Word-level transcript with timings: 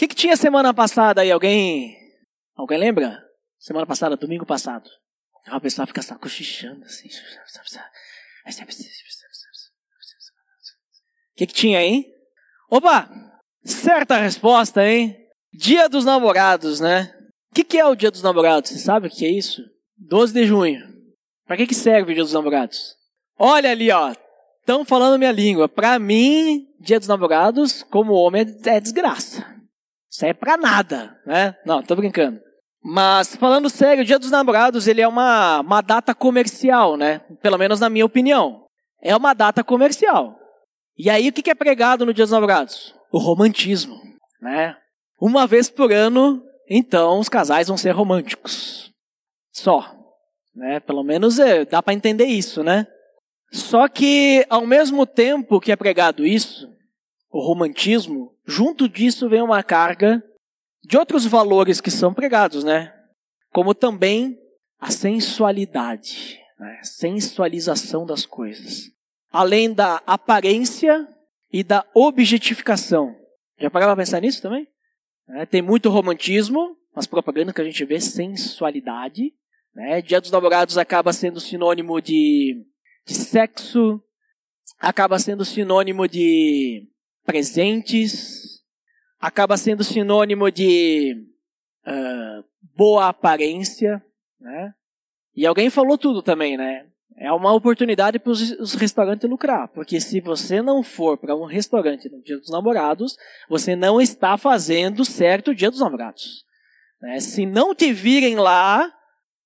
que, 0.00 0.08
que 0.08 0.14
tinha 0.14 0.34
semana 0.34 0.72
passada 0.72 1.20
aí? 1.20 1.30
Alguém. 1.30 1.94
Alguém 2.56 2.78
lembra? 2.78 3.22
Semana 3.58 3.86
passada, 3.86 4.16
domingo 4.16 4.46
passado. 4.46 4.88
A 5.46 5.60
pessoa 5.60 5.86
fica 5.86 6.00
só 6.00 6.16
cochichando 6.16 6.86
assim. 6.86 7.08
O 7.08 7.10
que, 11.36 11.46
que 11.46 11.52
tinha 11.52 11.80
aí? 11.80 12.06
Opa! 12.70 13.10
Certa 13.62 14.16
resposta, 14.16 14.82
hein? 14.86 15.18
Dia 15.52 15.86
dos 15.86 16.06
namorados, 16.06 16.80
né? 16.80 17.14
O 17.50 17.54
que, 17.54 17.62
que 17.62 17.78
é 17.78 17.84
o 17.84 17.94
dia 17.94 18.10
dos 18.10 18.22
namorados? 18.22 18.70
Você 18.70 18.78
sabe 18.78 19.08
o 19.08 19.10
que 19.10 19.26
é 19.26 19.30
isso? 19.30 19.62
12 19.98 20.32
de 20.32 20.46
junho. 20.46 20.80
Para 21.46 21.58
que, 21.58 21.66
que 21.66 21.74
serve 21.74 22.12
o 22.12 22.14
dia 22.14 22.24
dos 22.24 22.32
namorados? 22.32 22.96
Olha 23.38 23.70
ali, 23.70 23.90
ó. 23.90 24.14
Estão 24.60 24.82
falando 24.82 25.18
minha 25.18 25.32
língua. 25.32 25.68
Para 25.68 25.98
mim, 25.98 26.66
dia 26.80 26.98
dos 26.98 27.08
namorados, 27.08 27.82
como 27.82 28.14
homem, 28.14 28.46
é 28.64 28.80
desgraça. 28.80 29.59
Isso 30.10 30.26
é 30.26 30.34
pra 30.34 30.56
nada, 30.56 31.16
né? 31.24 31.54
Não, 31.64 31.82
tô 31.82 31.94
brincando. 31.94 32.40
Mas, 32.82 33.36
falando 33.36 33.68
sério, 33.68 34.02
o 34.02 34.06
Dia 34.06 34.18
dos 34.18 34.30
Namorados, 34.30 34.88
ele 34.88 35.00
é 35.00 35.06
uma, 35.06 35.60
uma 35.60 35.80
data 35.80 36.14
comercial, 36.14 36.96
né? 36.96 37.20
Pelo 37.42 37.58
menos 37.58 37.78
na 37.78 37.90
minha 37.90 38.06
opinião. 38.06 38.64
É 39.02 39.14
uma 39.14 39.34
data 39.34 39.62
comercial. 39.62 40.38
E 40.98 41.08
aí, 41.08 41.28
o 41.28 41.32
que 41.32 41.50
é 41.50 41.54
pregado 41.54 42.04
no 42.04 42.12
Dia 42.12 42.24
dos 42.24 42.32
Namorados? 42.32 42.94
O 43.12 43.18
romantismo, 43.18 43.96
né? 44.40 44.76
Uma 45.20 45.46
vez 45.46 45.68
por 45.68 45.92
ano, 45.92 46.42
então, 46.68 47.18
os 47.18 47.28
casais 47.28 47.68
vão 47.68 47.76
ser 47.76 47.90
românticos. 47.90 48.90
Só. 49.52 49.94
Né? 50.54 50.80
Pelo 50.80 51.04
menos 51.04 51.38
é, 51.38 51.64
dá 51.64 51.82
para 51.82 51.94
entender 51.94 52.26
isso, 52.26 52.62
né? 52.62 52.86
Só 53.52 53.88
que, 53.88 54.46
ao 54.48 54.66
mesmo 54.66 55.04
tempo 55.04 55.60
que 55.60 55.72
é 55.72 55.76
pregado 55.76 56.26
isso, 56.26 56.68
o 57.30 57.40
romantismo, 57.40 58.34
junto 58.44 58.88
disso 58.88 59.28
vem 59.28 59.40
uma 59.40 59.62
carga 59.62 60.22
de 60.82 60.98
outros 60.98 61.24
valores 61.24 61.80
que 61.80 61.90
são 61.90 62.12
pregados, 62.12 62.64
né? 62.64 62.92
Como 63.52 63.74
também 63.74 64.38
a 64.78 64.90
sensualidade, 64.90 66.40
né? 66.58 66.80
sensualização 66.82 68.04
das 68.04 68.26
coisas. 68.26 68.90
Além 69.30 69.72
da 69.72 70.02
aparência 70.06 71.06
e 71.52 71.62
da 71.62 71.86
objetificação. 71.94 73.14
Já 73.58 73.70
parava 73.70 73.94
para 73.94 74.02
pensar 74.02 74.20
nisso 74.20 74.42
também? 74.42 74.66
É, 75.28 75.46
tem 75.46 75.62
muito 75.62 75.90
romantismo, 75.90 76.76
nas 76.94 77.06
propagandas 77.06 77.54
que 77.54 77.60
a 77.60 77.64
gente 77.64 77.84
vê, 77.84 78.00
sensualidade. 78.00 79.32
Né? 79.74 80.02
Dia 80.02 80.20
dos 80.20 80.30
namorados 80.30 80.78
acaba 80.78 81.12
sendo 81.12 81.38
sinônimo 81.38 82.00
de, 82.00 82.64
de 83.06 83.14
sexo, 83.14 84.02
acaba 84.80 85.18
sendo 85.18 85.44
sinônimo 85.44 86.08
de 86.08 86.88
presentes, 87.24 88.60
acaba 89.20 89.56
sendo 89.56 89.84
sinônimo 89.84 90.50
de 90.50 91.14
uh, 91.86 92.44
boa 92.74 93.08
aparência, 93.08 94.02
né? 94.40 94.72
E 95.36 95.46
alguém 95.46 95.70
falou 95.70 95.96
tudo 95.96 96.22
também, 96.22 96.56
né? 96.56 96.86
É 97.16 97.30
uma 97.30 97.52
oportunidade 97.52 98.18
para 98.18 98.32
os 98.32 98.74
restaurantes 98.74 99.28
lucrar, 99.28 99.68
porque 99.68 100.00
se 100.00 100.20
você 100.20 100.62
não 100.62 100.82
for 100.82 101.18
para 101.18 101.36
um 101.36 101.44
restaurante 101.44 102.08
no 102.08 102.22
Dia 102.22 102.38
dos 102.38 102.50
Namorados, 102.50 103.14
você 103.46 103.76
não 103.76 104.00
está 104.00 104.38
fazendo 104.38 105.04
certo 105.04 105.50
o 105.50 105.54
Dia 105.54 105.70
dos 105.70 105.80
Namorados. 105.80 106.46
Né? 107.00 107.20
Se 107.20 107.44
não 107.44 107.74
te 107.74 107.92
virem 107.92 108.36
lá, 108.36 108.90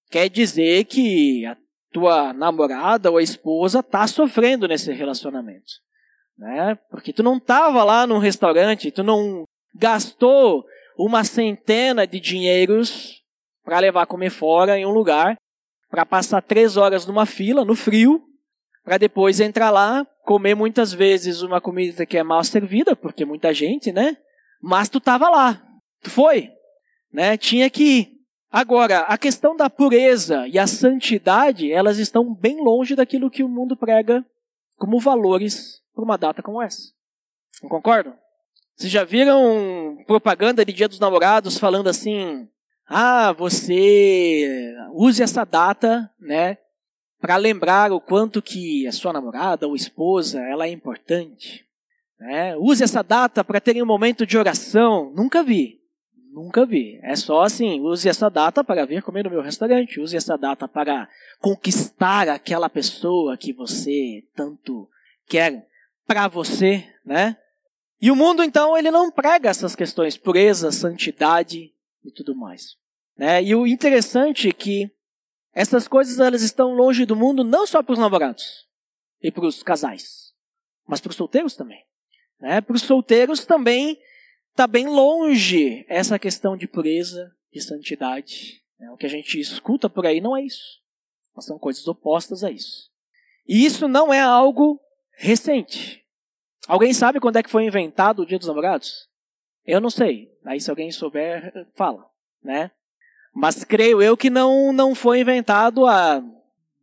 quer 0.08 0.28
dizer 0.28 0.84
que 0.84 1.44
a 1.46 1.56
tua 1.92 2.32
namorada 2.32 3.10
ou 3.10 3.16
a 3.16 3.22
esposa 3.22 3.80
está 3.80 4.06
sofrendo 4.06 4.68
nesse 4.68 4.92
relacionamento 4.92 5.83
né? 6.38 6.76
Porque 6.90 7.12
tu 7.12 7.22
não 7.22 7.36
estava 7.36 7.84
lá 7.84 8.06
no 8.06 8.18
restaurante, 8.18 8.90
tu 8.90 9.02
não 9.02 9.44
gastou 9.74 10.64
uma 10.96 11.24
centena 11.24 12.06
de 12.06 12.20
dinheiros 12.20 13.22
para 13.64 13.78
levar 13.78 14.06
comer 14.06 14.30
fora 14.30 14.78
em 14.78 14.84
um 14.84 14.90
lugar, 14.90 15.36
para 15.90 16.04
passar 16.04 16.42
três 16.42 16.76
horas 16.76 17.06
numa 17.06 17.26
fila, 17.26 17.64
no 17.64 17.74
frio, 17.74 18.22
para 18.84 18.98
depois 18.98 19.40
entrar 19.40 19.70
lá, 19.70 20.06
comer 20.24 20.54
muitas 20.54 20.92
vezes 20.92 21.40
uma 21.42 21.60
comida 21.60 22.04
que 22.04 22.18
é 22.18 22.22
mal 22.22 22.44
servida, 22.44 22.94
porque 22.94 23.24
muita 23.24 23.52
gente, 23.54 23.90
né? 23.90 24.16
Mas 24.60 24.88
tu 24.88 24.98
estava 24.98 25.28
lá, 25.28 25.62
tu 26.02 26.10
foi, 26.10 26.50
né? 27.12 27.36
Tinha 27.36 27.70
que 27.70 27.82
ir. 27.82 28.14
Agora, 28.50 29.00
a 29.00 29.18
questão 29.18 29.56
da 29.56 29.68
pureza 29.68 30.46
e 30.46 30.58
a 30.58 30.66
santidade, 30.66 31.72
elas 31.72 31.98
estão 31.98 32.32
bem 32.32 32.62
longe 32.62 32.94
daquilo 32.94 33.30
que 33.30 33.42
o 33.42 33.48
mundo 33.48 33.76
prega 33.76 34.24
como 34.76 34.98
valores 34.98 35.82
por 35.94 36.02
uma 36.02 36.16
data 36.16 36.42
como 36.42 36.60
essa. 36.60 36.92
Não 37.62 37.68
concordam? 37.68 38.14
Vocês 38.76 38.90
já 38.92 39.04
viram 39.04 39.98
propaganda 40.06 40.64
de 40.64 40.72
Dia 40.72 40.88
dos 40.88 40.98
Namorados 40.98 41.58
falando 41.58 41.88
assim: 41.88 42.48
"Ah, 42.86 43.32
você 43.32 44.74
use 44.92 45.22
essa 45.22 45.44
data, 45.44 46.10
né, 46.20 46.58
para 47.20 47.36
lembrar 47.36 47.92
o 47.92 48.00
quanto 48.00 48.42
que 48.42 48.86
a 48.86 48.92
sua 48.92 49.12
namorada 49.12 49.68
ou 49.68 49.76
esposa, 49.76 50.40
ela 50.40 50.66
é 50.66 50.70
importante". 50.70 51.64
Né? 52.18 52.56
Use 52.56 52.82
essa 52.82 53.02
data 53.02 53.44
para 53.44 53.60
ter 53.60 53.80
um 53.82 53.86
momento 53.86 54.26
de 54.26 54.38
oração. 54.38 55.12
Nunca 55.14 55.42
vi. 55.42 55.83
Nunca 56.34 56.66
vi. 56.66 56.98
É 57.00 57.14
só 57.14 57.42
assim, 57.42 57.80
use 57.80 58.08
essa 58.08 58.28
data 58.28 58.64
para 58.64 58.84
vir 58.84 59.04
comer 59.04 59.22
no 59.22 59.30
meu 59.30 59.40
restaurante, 59.40 60.00
use 60.00 60.16
essa 60.16 60.36
data 60.36 60.66
para 60.66 61.08
conquistar 61.38 62.28
aquela 62.28 62.68
pessoa 62.68 63.36
que 63.36 63.52
você 63.52 64.26
tanto 64.34 64.88
quer 65.28 65.64
para 66.04 66.26
você, 66.26 66.92
né? 67.06 67.36
E 68.02 68.10
o 68.10 68.16
mundo 68.16 68.42
então 68.42 68.76
ele 68.76 68.90
não 68.90 69.12
prega 69.12 69.48
essas 69.48 69.76
questões 69.76 70.16
pureza, 70.16 70.72
santidade 70.72 71.72
e 72.04 72.10
tudo 72.10 72.34
mais, 72.34 72.76
né? 73.16 73.40
E 73.40 73.54
o 73.54 73.64
interessante 73.64 74.48
é 74.48 74.52
que 74.52 74.90
essas 75.54 75.86
coisas 75.86 76.18
elas 76.18 76.42
estão 76.42 76.74
longe 76.74 77.06
do 77.06 77.14
mundo 77.14 77.44
não 77.44 77.64
só 77.64 77.80
para 77.80 77.92
os 77.92 77.98
namorados 78.00 78.66
e 79.22 79.30
para 79.30 79.46
os 79.46 79.62
casais, 79.62 80.34
mas 80.84 81.00
para 81.00 81.10
os 81.10 81.16
solteiros 81.16 81.54
também, 81.54 81.84
né? 82.40 82.60
Para 82.60 82.74
os 82.74 82.82
solteiros 82.82 83.44
também 83.46 84.00
está 84.54 84.68
bem 84.68 84.86
longe 84.86 85.84
essa 85.88 86.16
questão 86.16 86.56
de 86.56 86.68
pureza, 86.68 87.34
de 87.52 87.60
santidade. 87.60 88.62
Né? 88.78 88.88
O 88.92 88.96
que 88.96 89.04
a 89.04 89.08
gente 89.08 89.38
escuta 89.38 89.90
por 89.90 90.06
aí 90.06 90.20
não 90.20 90.36
é 90.36 90.42
isso, 90.42 90.80
são 91.40 91.58
coisas 91.58 91.86
opostas 91.88 92.44
a 92.44 92.52
isso. 92.52 92.88
E 93.46 93.66
isso 93.66 93.88
não 93.88 94.14
é 94.14 94.20
algo 94.20 94.80
recente. 95.18 96.04
Alguém 96.68 96.94
sabe 96.94 97.18
quando 97.18 97.36
é 97.36 97.42
que 97.42 97.50
foi 97.50 97.66
inventado 97.66 98.22
o 98.22 98.26
Dia 98.26 98.38
dos 98.38 98.46
Namorados? 98.46 99.08
Eu 99.66 99.80
não 99.80 99.90
sei. 99.90 100.32
Aí 100.46 100.60
se 100.60 100.70
alguém 100.70 100.92
souber, 100.92 101.52
fala, 101.74 102.08
né? 102.42 102.70
Mas 103.34 103.64
creio 103.64 104.00
eu 104.00 104.16
que 104.16 104.30
não 104.30 104.72
não 104.72 104.94
foi 104.94 105.20
inventado 105.20 105.84
há 105.84 106.22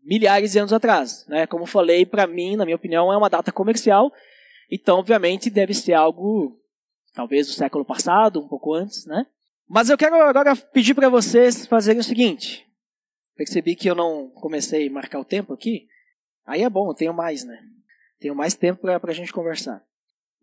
milhares 0.03 0.52
de 0.52 0.59
anos 0.59 0.74
atrás, 0.74 1.26
né? 1.28 1.48
Como 1.48 1.66
falei, 1.66 2.06
para 2.06 2.28
mim, 2.28 2.58
na 2.58 2.66
minha 2.66 2.76
opinião, 2.76 3.14
é 3.14 3.18
uma 3.18 3.30
data 3.30 3.52
comercial. 3.52 4.12
Então, 4.70 5.00
obviamente, 5.00 5.50
deve 5.50 5.74
ser 5.74 5.94
algo 5.94 6.61
talvez 7.14 7.48
do 7.48 7.54
século 7.54 7.86
passado, 7.86 8.40
um 8.40 8.48
pouco 8.48 8.74
antes, 8.74 9.06
né? 9.06 9.26
Mas 9.68 9.90
eu 9.90 9.98
quero 9.98 10.16
agora 10.16 10.56
pedir 10.56 10.94
para 10.94 11.10
vocês 11.10 11.66
fazerem 11.66 12.02
o 12.02 12.04
seguinte. 12.04 12.68
Percebi 13.36 13.76
que 13.76 13.90
eu 13.90 13.96
não 13.96 14.30
comecei 14.30 14.88
a 14.88 14.92
marcar 14.92 15.20
o 15.20 15.26
tempo 15.26 15.54
aqui. 15.54 15.88
Aí 16.46 16.64
é 16.64 16.70
bom, 16.70 16.90
eu 16.90 16.94
tenho 16.94 17.14
mais, 17.14 17.44
né? 17.44 17.58
Tenho 18.20 18.36
mais 18.36 18.54
tempo 18.54 18.82
para 18.82 19.12
a 19.12 19.16
gente 19.16 19.32
conversar. 19.32 19.82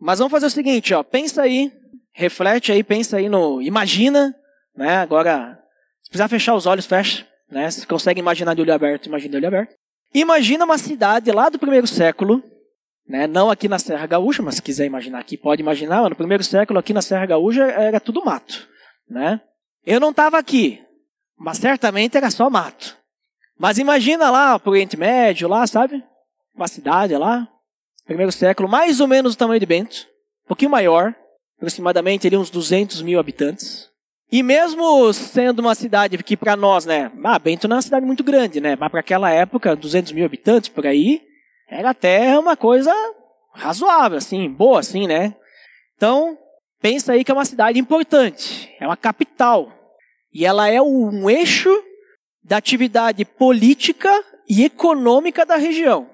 Mas 0.00 0.18
vamos 0.18 0.30
fazer 0.30 0.46
o 0.46 0.50
seguinte, 0.50 0.94
ó. 0.94 1.02
Pensa 1.02 1.42
aí, 1.42 1.72
reflete 2.12 2.72
aí, 2.72 2.82
pensa 2.82 3.18
aí 3.18 3.28
no. 3.28 3.60
Imagina, 3.60 4.34
né? 4.74 4.96
Agora, 4.96 5.62
se 6.02 6.08
precisar 6.08 6.28
fechar 6.28 6.54
os 6.54 6.66
olhos, 6.66 6.86
fecha. 6.86 7.26
Né? 7.50 7.70
Se 7.70 7.86
consegue 7.86 8.20
imaginar 8.20 8.54
de 8.54 8.62
olho 8.62 8.72
aberto, 8.72 9.06
imagina 9.06 9.32
de 9.32 9.36
olho 9.36 9.48
aberto. 9.48 9.74
Imagina 10.14 10.64
uma 10.64 10.78
cidade 10.78 11.30
lá 11.30 11.48
do 11.48 11.58
primeiro 11.58 11.86
século, 11.86 12.42
né? 13.08 13.26
não 13.26 13.50
aqui 13.50 13.68
na 13.68 13.78
Serra 13.78 14.06
Gaúcha, 14.06 14.42
mas 14.42 14.56
se 14.56 14.62
quiser 14.62 14.84
imaginar 14.84 15.20
aqui, 15.20 15.36
pode 15.36 15.62
imaginar. 15.62 16.08
No 16.08 16.16
primeiro 16.16 16.44
século, 16.44 16.78
aqui 16.78 16.92
na 16.92 17.02
Serra 17.02 17.26
Gaúcha, 17.26 17.64
era 17.64 17.98
tudo 17.98 18.24
mato. 18.24 18.68
Né? 19.08 19.40
Eu 19.86 19.98
não 19.98 20.10
estava 20.10 20.38
aqui, 20.38 20.82
mas 21.36 21.58
certamente 21.58 22.16
era 22.16 22.30
só 22.30 22.50
mato. 22.50 22.96
Mas 23.58 23.78
imagina 23.78 24.30
lá, 24.30 24.58
pro 24.58 24.72
Oriente 24.72 24.96
Médio, 24.96 25.48
lá, 25.48 25.66
sabe? 25.66 26.04
Uma 26.54 26.68
cidade 26.68 27.16
lá, 27.16 27.48
primeiro 28.04 28.30
século, 28.30 28.68
mais 28.68 29.00
ou 29.00 29.08
menos 29.08 29.34
o 29.34 29.38
tamanho 29.38 29.60
de 29.60 29.66
Bento, 29.66 30.06
um 30.44 30.48
pouquinho 30.48 30.70
maior, 30.70 31.14
aproximadamente 31.56 32.26
ali 32.26 32.36
uns 32.36 32.50
200 32.50 33.02
mil 33.02 33.18
habitantes. 33.18 33.88
E 34.30 34.42
mesmo 34.42 35.12
sendo 35.12 35.60
uma 35.60 35.74
cidade 35.74 36.22
que 36.22 36.36
para 36.36 36.54
nós, 36.54 36.84
né, 36.84 37.10
ah, 37.24 37.38
Bento 37.38 37.66
não 37.66 37.74
é 37.74 37.78
uma 37.78 37.82
cidade 37.82 38.04
muito 38.04 38.22
grande, 38.22 38.60
né, 38.60 38.76
mas 38.78 38.90
para 38.90 39.00
aquela 39.00 39.30
época, 39.30 39.74
200 39.74 40.12
mil 40.12 40.24
habitantes 40.24 40.68
por 40.68 40.86
aí, 40.86 41.22
era 41.68 41.90
até 41.90 42.38
uma 42.38 42.56
coisa 42.56 42.92
razoável, 43.52 44.18
assim, 44.18 44.48
boa, 44.48 44.80
assim, 44.80 45.06
né. 45.06 45.34
Então, 45.96 46.38
pensa 46.80 47.12
aí 47.12 47.24
que 47.24 47.30
é 47.30 47.34
uma 47.34 47.44
cidade 47.44 47.78
importante, 47.78 48.74
é 48.80 48.86
uma 48.86 48.96
capital. 48.96 49.72
E 50.32 50.44
ela 50.44 50.68
é 50.68 50.80
um 50.80 51.28
eixo 51.28 51.70
da 52.42 52.56
atividade 52.56 53.24
política 53.24 54.12
e 54.48 54.64
econômica 54.64 55.44
da 55.44 55.56
região. 55.56 56.08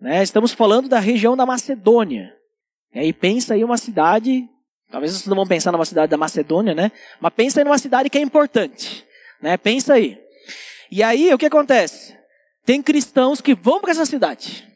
Né? 0.00 0.22
Estamos 0.22 0.52
falando 0.52 0.88
da 0.88 0.98
região 0.98 1.36
da 1.36 1.44
Macedônia. 1.44 2.34
E 2.94 3.00
aí 3.00 3.12
pensa 3.12 3.54
aí 3.54 3.64
uma 3.64 3.76
cidade 3.76 4.48
Talvez 4.90 5.12
vocês 5.12 5.26
não 5.26 5.36
vão 5.36 5.46
pensar 5.46 5.70
numa 5.70 5.84
cidade 5.84 6.10
da 6.10 6.16
Macedônia, 6.16 6.74
né? 6.74 6.90
Mas 7.20 7.32
pensa 7.34 7.60
aí 7.60 7.64
numa 7.64 7.78
cidade 7.78 8.08
que 8.08 8.16
é 8.16 8.20
importante, 8.20 9.04
né? 9.40 9.56
Pensa 9.56 9.94
aí. 9.94 10.18
E 10.90 11.02
aí, 11.02 11.32
o 11.32 11.38
que 11.38 11.46
acontece? 11.46 12.16
Tem 12.64 12.82
cristãos 12.82 13.40
que 13.40 13.54
vão 13.54 13.80
para 13.80 13.90
essa 13.90 14.06
cidade. 14.06 14.66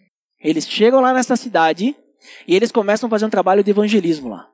Eles 0.43 0.69
chegam 0.69 1.01
lá 1.01 1.13
nessa 1.13 1.37
cidade 1.37 1.95
e 2.47 2.55
eles 2.55 2.73
começam 2.73 3.07
a 3.07 3.11
fazer 3.11 3.25
um 3.25 3.31
trabalho 3.31 3.63
de 3.63 3.71
evangelismo 3.71 4.29
lá. 4.29 4.49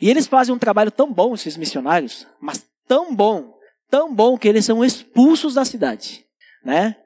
E 0.00 0.08
eles 0.08 0.26
fazem 0.26 0.54
um 0.54 0.58
trabalho 0.58 0.90
tão 0.90 1.12
bom, 1.12 1.34
esses 1.34 1.56
missionários, 1.56 2.26
mas 2.40 2.64
tão 2.86 3.14
bom, 3.14 3.54
tão 3.90 4.14
bom 4.14 4.38
que 4.38 4.48
eles 4.48 4.64
são 4.64 4.84
expulsos 4.84 5.54
da 5.54 5.64
cidade, 5.64 6.24
né? 6.64 6.96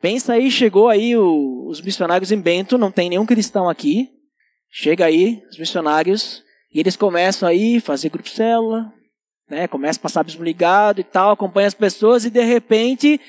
Pensa 0.00 0.34
aí, 0.34 0.50
chegou 0.50 0.88
aí 0.88 1.16
o, 1.16 1.66
os 1.68 1.80
missionários 1.80 2.30
em 2.30 2.40
Bento, 2.40 2.78
não 2.78 2.90
tem 2.90 3.08
nenhum 3.08 3.26
cristão 3.26 3.68
aqui. 3.68 4.08
Chega 4.70 5.06
aí 5.06 5.42
os 5.50 5.58
missionários 5.58 6.44
e 6.72 6.78
eles 6.78 6.94
começam 6.94 7.48
aí 7.48 7.78
a 7.78 7.80
fazer 7.80 8.10
grupo 8.10 8.28
célula, 8.28 8.92
né? 9.48 9.66
Começa 9.66 9.98
a 9.98 10.02
passar 10.02 10.20
abismo 10.20 10.44
ligado 10.44 11.00
e 11.00 11.04
tal, 11.04 11.32
acompanha 11.32 11.66
as 11.66 11.74
pessoas 11.74 12.24
e 12.24 12.30
de 12.30 12.44
repente 12.44 13.20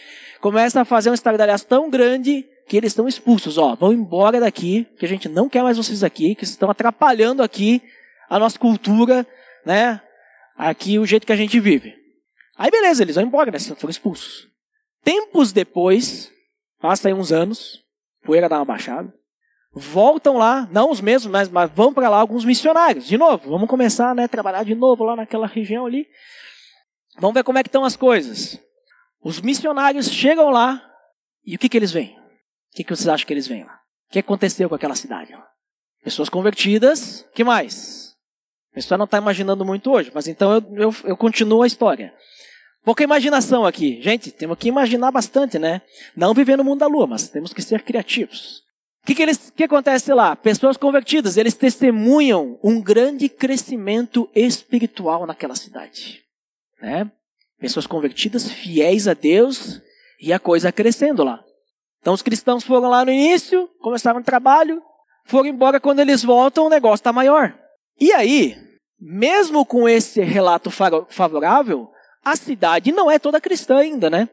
começa 0.42 0.82
a 0.82 0.86
fazer 0.86 1.10
um 1.10 1.14
estardalhaço 1.14 1.66
tão 1.66 1.90
grande 1.90 2.46
que 2.70 2.78
eles 2.78 2.92
estão 2.92 3.08
expulsos. 3.08 3.58
Ó, 3.58 3.76
vão 3.76 3.92
embora 3.92 4.40
daqui, 4.40 4.86
que 4.98 5.06
a 5.06 5.10
gente 5.10 5.28
não 5.28 5.50
quer 5.50 5.64
mais 5.64 5.76
vocês 5.76 6.04
aqui, 6.04 6.36
que 6.36 6.44
estão 6.44 6.70
atrapalhando 6.70 7.42
aqui 7.42 7.82
a 8.30 8.38
nossa 8.38 8.60
cultura, 8.60 9.26
né? 9.66 10.00
Aqui 10.56 11.00
o 11.00 11.06
jeito 11.06 11.26
que 11.26 11.34
a 11.34 11.36
gente 11.36 11.60
vive. 11.60 11.98
Aí 12.56 12.70
beleza, 12.70 13.02
eles 13.02 13.16
vão 13.16 13.26
embora, 13.26 13.52
né? 13.52 13.58
Foram 13.60 13.90
expulsos. 13.90 14.48
Tempos 15.04 15.52
depois, 15.52 16.32
passa 16.80 17.08
aí 17.08 17.14
uns 17.14 17.32
anos, 17.32 17.84
poeira 18.24 18.48
dá 18.48 18.58
uma 18.58 18.66
baixada. 18.66 19.12
Voltam 19.74 20.38
lá, 20.38 20.68
não 20.72 20.92
os 20.92 21.02
mesmos, 21.02 21.32
mas, 21.32 21.50
mas 21.50 21.72
vão 21.72 21.92
para 21.92 22.10
lá 22.10 22.18
alguns 22.18 22.46
missionários. 22.46 23.08
De 23.08 23.18
novo, 23.18 23.50
vamos 23.50 23.68
começar 23.68 24.14
né, 24.14 24.28
trabalhar 24.28 24.64
de 24.64 24.76
novo 24.76 25.04
lá 25.04 25.16
naquela 25.16 25.48
região 25.48 25.88
ali. 25.88 26.08
Vamos 27.18 27.34
ver 27.34 27.44
como 27.44 27.58
é 27.58 27.64
que 27.64 27.70
estão 27.70 27.84
as 27.84 27.96
coisas. 27.96 28.60
Os 29.24 29.42
missionários 29.42 30.10
chegam 30.10 30.50
lá 30.50 30.84
e 31.46 31.56
o 31.56 31.60
que, 31.60 31.68
que 31.68 31.78
eles 31.78 31.92
veem? 31.92 32.20
O 32.72 32.78
que, 32.78 32.84
que 32.84 32.96
vocês 32.96 33.08
acham 33.08 33.26
que 33.26 33.34
eles 33.34 33.48
veem 33.48 33.64
lá? 33.64 33.80
O 34.10 34.14
que 34.14 34.20
aconteceu 34.20 34.70
com 34.70 34.76
aquela 34.76 34.96
cidade? 34.96 35.36
Pessoas 36.04 36.30
convertidas, 36.30 37.26
que 37.34 37.44
mais? 37.44 38.16
A 38.72 38.76
pessoa 38.76 38.98
não 38.98 39.06
está 39.06 39.18
imaginando 39.18 39.66
muito 39.66 39.92
hoje, 39.92 40.12
mas 40.14 40.28
então 40.28 40.54
eu, 40.54 40.76
eu, 40.76 40.96
eu 41.04 41.18
continuo 41.18 41.64
a 41.64 41.68
história. 41.68 42.14
Pouca 42.84 43.04
imaginação 43.04 43.66
aqui. 43.66 44.02
Gente, 44.02 44.32
temos 44.32 44.58
que 44.58 44.70
imaginar 44.70 45.12
bastante, 45.12 45.60
né? 45.60 45.82
Não 46.16 46.34
viver 46.34 46.58
no 46.58 46.64
mundo 46.64 46.80
da 46.80 46.88
lua, 46.88 47.06
mas 47.06 47.30
temos 47.30 47.54
que 47.54 47.62
ser 47.62 47.82
criativos. 47.84 48.64
O 49.04 49.08
que, 49.08 49.16
que, 49.16 49.22
eles, 49.22 49.52
que 49.56 49.64
acontece 49.64 50.14
lá? 50.14 50.36
Pessoas 50.36 50.78
convertidas, 50.78 51.36
eles 51.36 51.56
testemunham 51.56 52.60
um 52.64 52.82
grande 52.82 53.28
crescimento 53.28 54.30
espiritual 54.36 55.26
naquela 55.26 55.56
cidade. 55.56 56.22
Né? 56.82 57.12
Pessoas 57.60 57.88
convertidas, 57.88 58.50
fiéis 58.50 59.08
a 59.08 59.14
Deus, 59.14 59.82
e 60.20 60.32
a 60.32 60.40
coisa 60.40 60.72
crescendo 60.72 61.24
lá. 61.24 61.44
Então 62.02 62.14
os 62.14 62.22
cristãos 62.22 62.64
foram 62.64 62.90
lá 62.90 63.04
no 63.04 63.12
início, 63.12 63.70
começaram 63.82 64.20
o 64.20 64.24
trabalho, 64.24 64.82
foram 65.26 65.50
embora, 65.50 65.80
quando 65.80 66.00
eles 66.00 66.24
voltam, 66.24 66.66
o 66.66 66.70
negócio 66.70 67.02
está 67.02 67.14
maior. 67.14 67.54
E 68.00 68.12
aí, 68.14 68.56
mesmo 69.00 69.66
com 69.66 69.88
esse 69.88 70.22
relato 70.22 70.72
favorável, 70.72 71.90
a 72.24 72.36
cidade 72.36 72.92
não 72.92 73.10
é 73.10 73.20
toda 73.20 73.42
cristã 73.42 73.78
ainda, 73.78 74.10
né? 74.10 74.30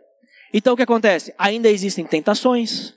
Então 0.52 0.74
o 0.74 0.76
que 0.76 0.82
acontece? 0.82 1.34
Ainda 1.36 1.68
existem 1.68 2.04
tentações, 2.04 2.94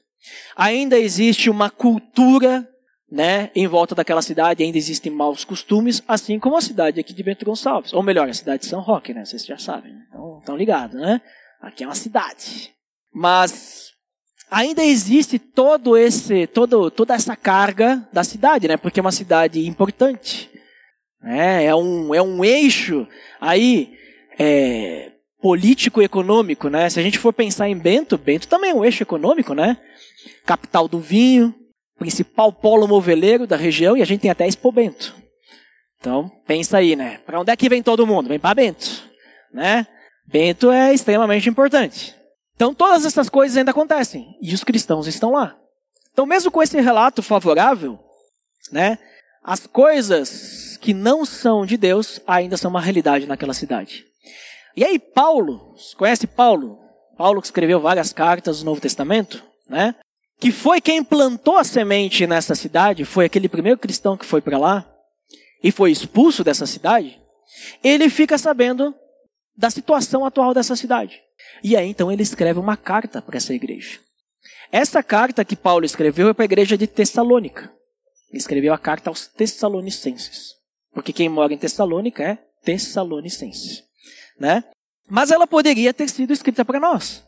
ainda 0.56 0.98
existe 0.98 1.50
uma 1.50 1.70
cultura, 1.70 2.68
né, 3.12 3.50
em 3.56 3.68
volta 3.68 3.96
daquela 3.96 4.22
cidade, 4.22 4.64
ainda 4.64 4.78
existem 4.78 5.12
maus 5.12 5.44
costumes, 5.44 6.02
assim 6.08 6.40
como 6.40 6.56
a 6.56 6.62
cidade 6.62 7.00
aqui 7.00 7.12
de 7.12 7.24
Bento 7.24 7.44
Gonçalves, 7.44 7.92
ou 7.92 8.04
melhor, 8.04 8.30
a 8.30 8.34
cidade 8.34 8.64
de 8.64 8.70
São 8.70 8.82
Roque, 8.82 9.14
né? 9.14 9.26
Vocês 9.26 9.46
já 9.46 9.58
sabem, 9.58 9.92
né? 9.92 10.06
então 10.08 10.38
estão 10.40 10.56
ligados, 10.56 11.00
né? 11.00 11.20
Aqui 11.60 11.84
é 11.84 11.88
uma 11.88 11.96
cidade. 11.96 12.74
Mas 13.12 13.89
ainda 14.50 14.84
existe 14.84 15.38
todo 15.38 15.98
esse, 15.98 16.48
todo, 16.48 16.90
toda 16.90 17.14
essa 17.14 17.36
carga 17.36 18.08
da 18.12 18.24
cidade, 18.24 18.68
né? 18.68 18.78
Porque 18.78 19.00
é 19.00 19.02
uma 19.02 19.12
cidade 19.12 19.66
importante. 19.68 20.50
Né? 21.22 21.66
É, 21.66 21.76
um, 21.76 22.14
é 22.14 22.22
um 22.22 22.44
eixo 22.44 23.08
aí 23.40 23.94
é, 24.38 25.12
político-econômico, 25.42 26.70
né? 26.70 26.90
Se 26.90 27.00
a 27.00 27.04
gente 27.04 27.20
for 27.20 27.34
pensar 27.34 27.70
em 27.70 27.78
Bento, 27.78 28.18
Bento 28.18 28.48
também 28.48 28.72
é 28.72 28.76
um 28.76 28.84
eixo 28.84 29.04
econômico, 29.04 29.54
né? 29.54 29.78
Capital 30.46 30.88
do 30.88 31.00
vinho, 31.00 31.54
principal 31.98 32.52
polo 32.52 32.88
moveleiro 32.88 33.46
da 33.46 33.56
região, 33.56 33.96
e 33.96 34.02
a 34.02 34.06
gente 34.06 34.22
tem 34.22 34.32
até 34.32 34.48
Expo 34.48 34.72
Bento. 34.72 35.16
Então, 36.00 36.32
pensa 36.48 36.78
aí, 36.78 36.96
né? 36.96 37.20
Para 37.26 37.40
onde 37.40 37.52
é 37.52 37.56
que 37.56 37.70
vem 37.70 37.84
todo 37.84 38.08
mundo? 38.08 38.30
Vem 38.30 38.40
para 38.40 38.56
Bento, 38.56 39.04
né? 39.54 39.86
Bento 40.26 40.72
é 40.72 40.94
extremamente 40.94 41.50
importante. 41.50 42.19
Então, 42.60 42.74
todas 42.74 43.06
essas 43.06 43.30
coisas 43.30 43.56
ainda 43.56 43.72
acontecem, 43.72 44.36
e 44.42 44.54
os 44.54 44.66
cristãos 44.66 45.08
estão 45.08 45.32
lá. 45.32 45.58
Então, 46.12 46.26
mesmo 46.26 46.52
com 46.52 46.62
esse 46.62 46.78
relato 46.82 47.24
favorável, 47.24 47.98
né? 48.70 49.00
As 49.42 49.66
coisas 49.66 50.76
que 50.82 50.94
não 50.94 51.24
são 51.24 51.66
de 51.66 51.78
Deus 51.78 52.20
ainda 52.28 52.58
são 52.58 52.70
uma 52.70 52.82
realidade 52.82 53.26
naquela 53.26 53.54
cidade. 53.54 54.04
E 54.76 54.84
aí, 54.84 55.00
Paulo, 55.00 55.74
conhece 55.96 56.28
Paulo? 56.28 56.78
Paulo 57.18 57.40
que 57.40 57.48
escreveu 57.48 57.80
várias 57.80 58.12
cartas 58.12 58.60
do 58.60 58.66
Novo 58.66 58.82
Testamento, 58.82 59.42
né? 59.70 59.96
Que 60.38 60.52
foi 60.52 60.82
quem 60.82 61.02
plantou 61.02 61.58
a 61.58 61.64
semente 61.64 62.28
nessa 62.28 62.56
cidade, 62.56 63.06
foi 63.06 63.24
aquele 63.24 63.48
primeiro 63.48 63.80
cristão 63.80 64.18
que 64.18 64.26
foi 64.26 64.42
para 64.42 64.58
lá 64.58 64.86
e 65.64 65.72
foi 65.72 65.92
expulso 65.92 66.44
dessa 66.44 66.66
cidade. 66.66 67.22
Ele 67.82 68.10
fica 68.10 68.38
sabendo 68.38 68.94
da 69.56 69.70
situação 69.70 70.26
atual 70.26 70.54
dessa 70.54 70.76
cidade. 70.76 71.22
E 71.64 71.76
aí 71.76 71.90
então 71.90 72.12
ele 72.12 72.24
escreve 72.24 72.60
uma 72.60 72.78
carta 72.78 73.22
para 73.22 73.38
essa 73.38 73.54
igreja. 73.54 74.00
Essa 74.72 75.02
carta 75.02 75.44
que 75.44 75.56
Paulo 75.56 75.86
escreveu 75.86 76.30
é 76.30 76.34
para 76.34 76.44
a 76.44 76.46
igreja 76.46 76.78
de 76.78 76.88
Tessalônica. 76.88 77.72
Ele 78.30 78.38
escreveu 78.38 78.74
a 78.74 78.78
carta 78.78 79.10
aos 79.10 79.28
Tessalonicenses. 79.28 80.54
Porque 80.94 81.12
quem 81.12 81.30
mora 81.30 81.54
em 81.54 81.58
Tessalônica 81.58 82.24
é 82.24 82.38
Tessalonicense 82.64 83.90
né? 84.40 84.64
Mas 85.08 85.32
ela 85.32 85.46
poderia 85.46 85.94
ter 85.94 86.08
sido 86.10 86.32
escrita 86.32 86.64
para 86.64 86.80
nós, 86.80 87.24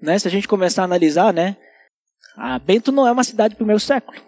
né? 0.00 0.18
Se 0.18 0.28
a 0.28 0.30
gente 0.30 0.46
começar 0.46 0.82
a 0.82 0.84
analisar, 0.84 1.32
né? 1.32 1.56
A 2.36 2.58
Bento 2.58 2.92
não 2.92 3.06
é 3.06 3.12
uma 3.12 3.24
cidade 3.24 3.54
do 3.54 3.56
primeiro 3.56 3.80
século, 3.80 4.20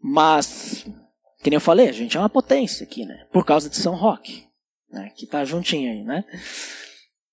mas, 0.00 0.84
que 1.42 1.50
nem 1.50 1.56
eu 1.56 1.60
falei, 1.60 1.88
a 1.88 1.92
gente 1.92 2.16
é 2.16 2.20
uma 2.20 2.28
potência 2.28 2.84
aqui, 2.84 3.04
né? 3.04 3.26
Por 3.32 3.44
causa 3.44 3.68
de 3.68 3.76
São 3.76 3.94
Roque, 3.94 4.46
né? 4.90 5.10
Que 5.16 5.24
está 5.24 5.44
juntinho 5.44 5.90
aí, 5.90 6.02
né? 6.02 6.24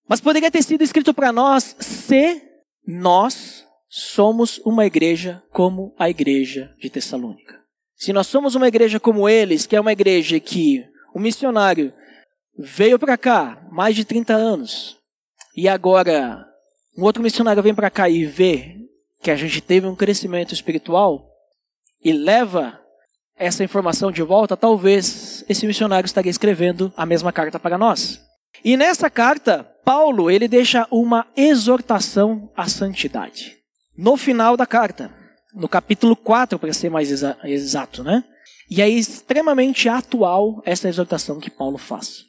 Mas 0.07 0.21
poderia 0.21 0.51
ter 0.51 0.61
sido 0.63 0.83
escrito 0.83 1.13
para 1.13 1.31
nós 1.31 1.75
se 1.79 2.41
nós 2.85 3.65
somos 3.89 4.59
uma 4.65 4.85
igreja 4.85 5.43
como 5.51 5.93
a 5.97 6.09
igreja 6.09 6.73
de 6.79 6.89
Tessalônica. 6.89 7.61
Se 7.95 8.11
nós 8.11 8.27
somos 8.27 8.55
uma 8.55 8.67
igreja 8.67 8.99
como 8.99 9.29
eles, 9.29 9.65
que 9.65 9.75
é 9.75 9.79
uma 9.79 9.93
igreja 9.93 10.39
que 10.39 10.83
o 11.13 11.19
missionário 11.19 11.93
veio 12.57 12.99
para 12.99 13.17
cá 13.17 13.65
mais 13.71 13.95
de 13.95 14.03
30 14.03 14.33
anos 14.33 14.97
e 15.55 15.67
agora 15.67 16.45
um 16.97 17.03
outro 17.03 17.23
missionário 17.23 17.63
vem 17.63 17.73
para 17.73 17.89
cá 17.89 18.09
e 18.09 18.25
vê 18.25 18.75
que 19.21 19.31
a 19.31 19.35
gente 19.35 19.61
teve 19.61 19.87
um 19.87 19.95
crescimento 19.95 20.53
espiritual 20.53 21.29
e 22.03 22.11
leva 22.11 22.79
essa 23.35 23.63
informação 23.63 24.11
de 24.11 24.21
volta, 24.21 24.57
talvez 24.57 25.43
esse 25.49 25.65
missionário 25.65 26.05
estaria 26.05 26.29
escrevendo 26.29 26.93
a 26.95 27.05
mesma 27.05 27.31
carta 27.31 27.59
para 27.59 27.77
nós. 27.77 28.19
E 28.63 28.75
nessa 28.75 29.09
carta, 29.09 29.63
Paulo, 29.85 30.29
ele 30.31 30.47
deixa 30.47 30.87
uma 30.89 31.27
exortação 31.35 32.51
à 32.55 32.67
santidade. 32.67 33.57
No 33.97 34.17
final 34.17 34.57
da 34.57 34.65
carta, 34.65 35.13
no 35.53 35.67
capítulo 35.67 36.15
4, 36.15 36.57
para 36.57 36.73
ser 36.73 36.89
mais 36.89 37.11
exa 37.11 37.37
exato, 37.43 38.03
né? 38.03 38.23
E 38.69 38.81
é 38.81 38.89
extremamente 38.89 39.87
atual 39.87 40.61
essa 40.65 40.87
exortação 40.87 41.39
que 41.39 41.49
Paulo 41.49 41.77
faz. 41.77 42.25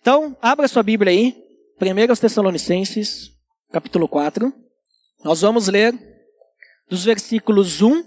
Então, 0.00 0.36
abra 0.40 0.68
sua 0.68 0.82
Bíblia 0.82 1.10
aí, 1.10 1.34
1 1.80 2.14
Tessalonicenses, 2.14 3.30
capítulo 3.72 4.06
4. 4.06 4.52
Nós 5.24 5.40
vamos 5.40 5.68
ler 5.68 5.94
dos 6.88 7.04
versículos 7.04 7.82
1 7.82 8.04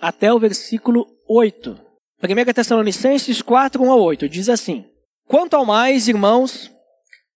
até 0.00 0.32
o 0.32 0.38
versículo 0.38 1.06
8. 1.28 1.78
1 2.22 2.52
Tessalonicenses 2.52 3.42
4, 3.42 3.82
1 3.82 3.92
a 3.92 3.96
8, 3.96 4.28
diz 4.28 4.48
assim: 4.48 4.84
Quanto 5.26 5.54
ao 5.54 5.64
mais, 5.64 6.06
irmãos, 6.06 6.70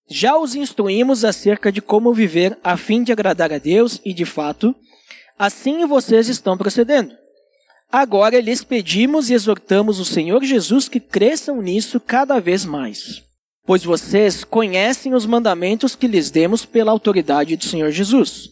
já 0.09 0.37
os 0.37 0.55
instruímos 0.55 1.25
acerca 1.25 1.71
de 1.71 1.81
como 1.81 2.13
viver 2.13 2.57
a 2.63 2.77
fim 2.77 3.03
de 3.03 3.11
agradar 3.11 3.51
a 3.51 3.57
Deus 3.57 3.99
e, 4.05 4.13
de 4.13 4.25
fato, 4.25 4.75
assim 5.37 5.85
vocês 5.85 6.27
estão 6.29 6.57
procedendo. 6.57 7.13
Agora 7.91 8.39
lhes 8.41 8.63
pedimos 8.63 9.29
e 9.29 9.33
exortamos 9.33 9.99
o 9.99 10.05
Senhor 10.05 10.43
Jesus 10.43 10.89
que 10.89 10.99
cresçam 10.99 11.61
nisso 11.61 11.99
cada 11.99 12.39
vez 12.39 12.65
mais 12.65 13.27
pois 13.67 13.83
vocês 13.83 14.45
conhecem 14.45 15.13
os 15.13 15.25
mandamentos 15.25 15.93
que 15.93 16.07
lhes 16.07 16.31
demos 16.31 16.65
pela 16.65 16.89
autoridade 16.89 17.57
do 17.57 17.65
Senhor 17.65 17.91
Jesus. 17.91 18.49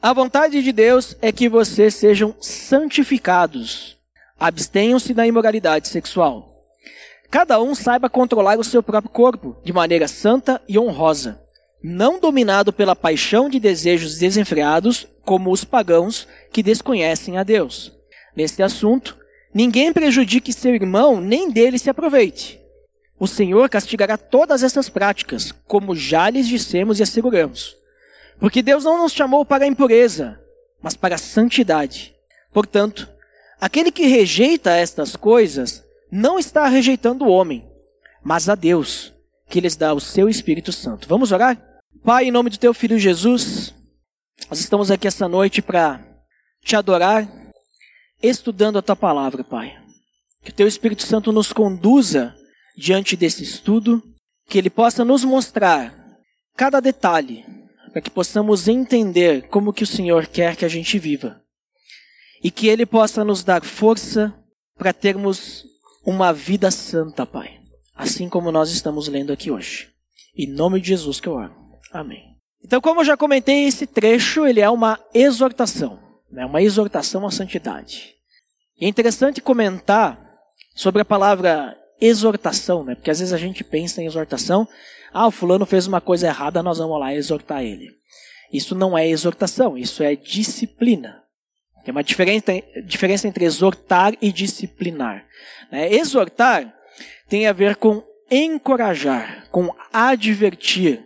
A 0.00 0.12
vontade 0.12 0.62
de 0.62 0.70
Deus 0.70 1.16
é 1.20 1.32
que 1.32 1.48
vocês 1.48 1.96
sejam 1.96 2.32
santificados, 2.40 3.96
abstenham-se 4.38 5.12
da 5.12 5.26
imoralidade 5.26 5.88
sexual. 5.88 6.53
Cada 7.34 7.60
um 7.60 7.74
saiba 7.74 8.08
controlar 8.08 8.60
o 8.60 8.62
seu 8.62 8.80
próprio 8.80 9.10
corpo 9.10 9.56
de 9.64 9.72
maneira 9.72 10.06
santa 10.06 10.62
e 10.68 10.78
honrosa, 10.78 11.42
não 11.82 12.20
dominado 12.20 12.72
pela 12.72 12.94
paixão 12.94 13.50
de 13.50 13.58
desejos 13.58 14.18
desenfreados, 14.18 15.08
como 15.24 15.50
os 15.50 15.64
pagãos 15.64 16.28
que 16.52 16.62
desconhecem 16.62 17.36
a 17.36 17.42
Deus. 17.42 17.92
Neste 18.36 18.62
assunto, 18.62 19.18
ninguém 19.52 19.92
prejudique 19.92 20.52
seu 20.52 20.76
irmão, 20.76 21.20
nem 21.20 21.50
dele 21.50 21.76
se 21.76 21.90
aproveite. 21.90 22.60
O 23.18 23.26
Senhor 23.26 23.68
castigará 23.68 24.16
todas 24.16 24.62
essas 24.62 24.88
práticas, 24.88 25.50
como 25.66 25.96
já 25.96 26.30
lhes 26.30 26.46
dissemos 26.46 27.00
e 27.00 27.02
asseguramos. 27.02 27.76
Porque 28.38 28.62
Deus 28.62 28.84
não 28.84 29.02
nos 29.02 29.12
chamou 29.12 29.44
para 29.44 29.64
a 29.64 29.68
impureza, 29.68 30.40
mas 30.80 30.94
para 30.94 31.16
a 31.16 31.18
santidade. 31.18 32.14
Portanto, 32.52 33.08
aquele 33.60 33.90
que 33.90 34.06
rejeita 34.06 34.70
estas 34.76 35.16
coisas 35.16 35.83
não 36.14 36.38
está 36.38 36.68
rejeitando 36.68 37.24
o 37.24 37.28
homem, 37.28 37.68
mas 38.22 38.48
a 38.48 38.54
Deus, 38.54 39.12
que 39.48 39.60
lhes 39.60 39.74
dá 39.74 39.92
o 39.92 39.98
seu 39.98 40.28
Espírito 40.28 40.72
Santo. 40.72 41.08
Vamos 41.08 41.32
orar? 41.32 41.60
Pai, 42.04 42.26
em 42.26 42.30
nome 42.30 42.50
do 42.50 42.56
teu 42.56 42.72
filho 42.72 42.96
Jesus, 43.00 43.74
nós 44.48 44.60
estamos 44.60 44.92
aqui 44.92 45.08
essa 45.08 45.26
noite 45.26 45.60
para 45.60 46.00
te 46.62 46.76
adorar, 46.76 47.28
estudando 48.22 48.78
a 48.78 48.82
tua 48.82 48.94
palavra, 48.94 49.42
Pai. 49.42 49.76
Que 50.44 50.50
o 50.50 50.54
teu 50.54 50.68
Espírito 50.68 51.02
Santo 51.02 51.32
nos 51.32 51.52
conduza 51.52 52.32
diante 52.76 53.16
desse 53.16 53.42
estudo, 53.42 54.00
que 54.48 54.56
ele 54.56 54.70
possa 54.70 55.04
nos 55.04 55.24
mostrar 55.24 55.92
cada 56.54 56.78
detalhe, 56.78 57.44
para 57.90 58.00
que 58.00 58.10
possamos 58.10 58.68
entender 58.68 59.48
como 59.48 59.72
que 59.72 59.82
o 59.82 59.86
Senhor 59.86 60.28
quer 60.28 60.54
que 60.54 60.64
a 60.64 60.68
gente 60.68 60.96
viva. 60.96 61.42
E 62.40 62.52
que 62.52 62.68
ele 62.68 62.86
possa 62.86 63.24
nos 63.24 63.42
dar 63.42 63.64
força 63.64 64.32
para 64.78 64.92
termos 64.92 65.73
uma 66.04 66.32
vida 66.32 66.70
santa, 66.70 67.24
Pai. 67.24 67.60
Assim 67.94 68.28
como 68.28 68.52
nós 68.52 68.70
estamos 68.70 69.08
lendo 69.08 69.32
aqui 69.32 69.50
hoje. 69.50 69.88
Em 70.36 70.46
nome 70.46 70.80
de 70.80 70.88
Jesus 70.88 71.20
que 71.20 71.28
eu 71.28 71.34
oro. 71.34 71.54
Amém. 71.92 72.34
Então, 72.62 72.80
como 72.80 73.00
eu 73.00 73.04
já 73.04 73.16
comentei, 73.16 73.64
esse 73.66 73.86
trecho 73.86 74.46
ele 74.46 74.60
é 74.60 74.68
uma 74.68 74.98
exortação, 75.12 75.98
né? 76.30 76.44
uma 76.46 76.62
exortação 76.62 77.26
à 77.26 77.30
santidade. 77.30 78.14
E 78.80 78.86
é 78.86 78.88
interessante 78.88 79.40
comentar 79.40 80.18
sobre 80.74 81.02
a 81.02 81.04
palavra 81.04 81.76
exortação, 82.00 82.82
né? 82.82 82.94
porque 82.94 83.10
às 83.10 83.20
vezes 83.20 83.32
a 83.34 83.38
gente 83.38 83.62
pensa 83.62 84.02
em 84.02 84.06
exortação, 84.06 84.66
ah, 85.12 85.26
o 85.26 85.30
fulano 85.30 85.64
fez 85.66 85.86
uma 85.86 86.00
coisa 86.00 86.26
errada, 86.26 86.62
nós 86.62 86.78
vamos 86.78 86.98
lá 86.98 87.14
exortar 87.14 87.62
ele. 87.62 87.90
Isso 88.52 88.74
não 88.74 88.96
é 88.96 89.08
exortação, 89.08 89.76
isso 89.76 90.02
é 90.02 90.16
disciplina. 90.16 91.23
Tem 91.84 91.92
uma 91.92 92.02
diferença, 92.02 92.52
diferença 92.84 93.28
entre 93.28 93.44
exortar 93.44 94.14
e 94.20 94.32
disciplinar. 94.32 95.26
Né? 95.70 95.92
Exortar 95.92 96.74
tem 97.28 97.46
a 97.46 97.52
ver 97.52 97.76
com 97.76 98.02
encorajar, 98.30 99.46
com 99.50 99.74
advertir, 99.92 101.04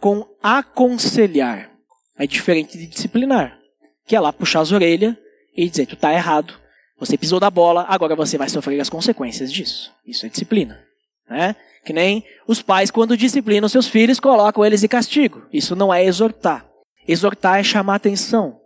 com 0.00 0.26
aconselhar. 0.42 1.70
É 2.16 2.26
diferente 2.26 2.78
de 2.78 2.86
disciplinar, 2.86 3.58
que 4.06 4.14
é 4.14 4.20
lá 4.20 4.32
puxar 4.32 4.60
as 4.60 4.70
orelhas 4.70 5.16
e 5.56 5.68
dizer: 5.68 5.86
tu 5.86 5.94
está 5.94 6.12
errado, 6.12 6.54
você 6.98 7.18
pisou 7.18 7.40
da 7.40 7.50
bola, 7.50 7.84
agora 7.88 8.14
você 8.14 8.38
vai 8.38 8.48
sofrer 8.48 8.80
as 8.80 8.88
consequências 8.88 9.52
disso. 9.52 9.92
Isso 10.06 10.24
é 10.24 10.28
disciplina. 10.28 10.80
Né? 11.28 11.56
Que 11.84 11.92
nem 11.92 12.24
os 12.46 12.62
pais, 12.62 12.92
quando 12.92 13.16
disciplinam 13.16 13.68
seus 13.68 13.88
filhos, 13.88 14.20
colocam 14.20 14.64
eles 14.64 14.84
em 14.84 14.88
castigo. 14.88 15.42
Isso 15.52 15.74
não 15.74 15.92
é 15.92 16.04
exortar. 16.04 16.64
Exortar 17.08 17.58
é 17.58 17.64
chamar 17.64 17.96
atenção. 17.96 18.61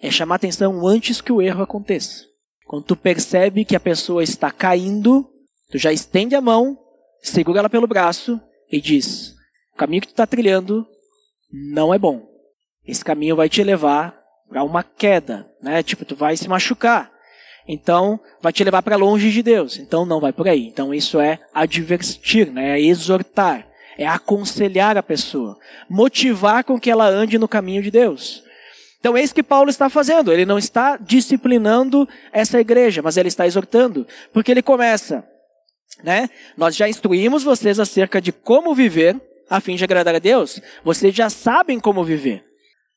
É 0.00 0.10
chamar 0.10 0.36
atenção 0.36 0.86
antes 0.86 1.20
que 1.20 1.32
o 1.32 1.40
erro 1.40 1.62
aconteça. 1.62 2.24
Quando 2.66 2.84
tu 2.84 2.96
percebe 2.96 3.64
que 3.64 3.76
a 3.76 3.80
pessoa 3.80 4.22
está 4.22 4.50
caindo, 4.50 5.30
tu 5.70 5.78
já 5.78 5.92
estende 5.92 6.34
a 6.34 6.40
mão, 6.40 6.78
segura 7.22 7.60
ela 7.60 7.70
pelo 7.70 7.86
braço 7.86 8.40
e 8.70 8.80
diz: 8.80 9.34
o 9.72 9.76
caminho 9.76 10.02
que 10.02 10.08
tu 10.08 10.12
está 10.12 10.26
trilhando 10.26 10.86
não 11.72 11.92
é 11.92 11.98
bom. 11.98 12.26
Esse 12.86 13.04
caminho 13.04 13.36
vai 13.36 13.48
te 13.48 13.62
levar 13.62 14.16
para 14.48 14.62
uma 14.62 14.82
queda, 14.82 15.50
né? 15.62 15.82
Tipo, 15.82 16.04
tu 16.04 16.14
vai 16.14 16.36
se 16.36 16.48
machucar. 16.48 17.12
Então, 17.66 18.20
vai 18.42 18.52
te 18.52 18.62
levar 18.62 18.82
para 18.82 18.96
longe 18.96 19.30
de 19.32 19.42
Deus. 19.42 19.78
Então, 19.78 20.04
não 20.04 20.20
vai 20.20 20.32
por 20.32 20.46
aí. 20.46 20.66
Então, 20.66 20.92
isso 20.92 21.18
é 21.18 21.40
advertir, 21.52 22.52
né? 22.52 22.78
É 22.78 22.82
exortar, 22.82 23.66
é 23.96 24.06
aconselhar 24.06 24.98
a 24.98 25.02
pessoa, 25.02 25.58
motivar 25.88 26.62
com 26.62 26.78
que 26.78 26.90
ela 26.90 27.08
ande 27.08 27.38
no 27.38 27.48
caminho 27.48 27.82
de 27.82 27.90
Deus. 27.90 28.43
Então, 29.04 29.18
é 29.18 29.22
isso 29.22 29.34
que 29.34 29.42
Paulo 29.42 29.68
está 29.68 29.90
fazendo. 29.90 30.32
Ele 30.32 30.46
não 30.46 30.56
está 30.56 30.96
disciplinando 30.96 32.08
essa 32.32 32.58
igreja, 32.58 33.02
mas 33.02 33.18
ele 33.18 33.28
está 33.28 33.46
exortando, 33.46 34.06
porque 34.32 34.50
ele 34.50 34.62
começa, 34.62 35.22
né? 36.02 36.30
Nós 36.56 36.74
já 36.74 36.88
instruímos 36.88 37.44
vocês 37.44 37.78
acerca 37.78 38.18
de 38.18 38.32
como 38.32 38.74
viver 38.74 39.20
a 39.50 39.60
fim 39.60 39.76
de 39.76 39.84
agradar 39.84 40.14
a 40.14 40.18
Deus. 40.18 40.58
Vocês 40.82 41.14
já 41.14 41.28
sabem 41.28 41.78
como 41.78 42.02
viver 42.02 42.46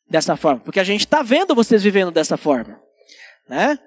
dessa 0.09 0.37
forma, 0.37 0.61
porque 0.61 0.79
a 0.79 0.83
gente 0.85 1.01
está 1.01 1.21
vendo 1.21 1.53
vocês 1.53 1.83
vivendo 1.83 2.09
dessa 2.09 2.37
forma, 2.37 2.79
né? 3.49 3.77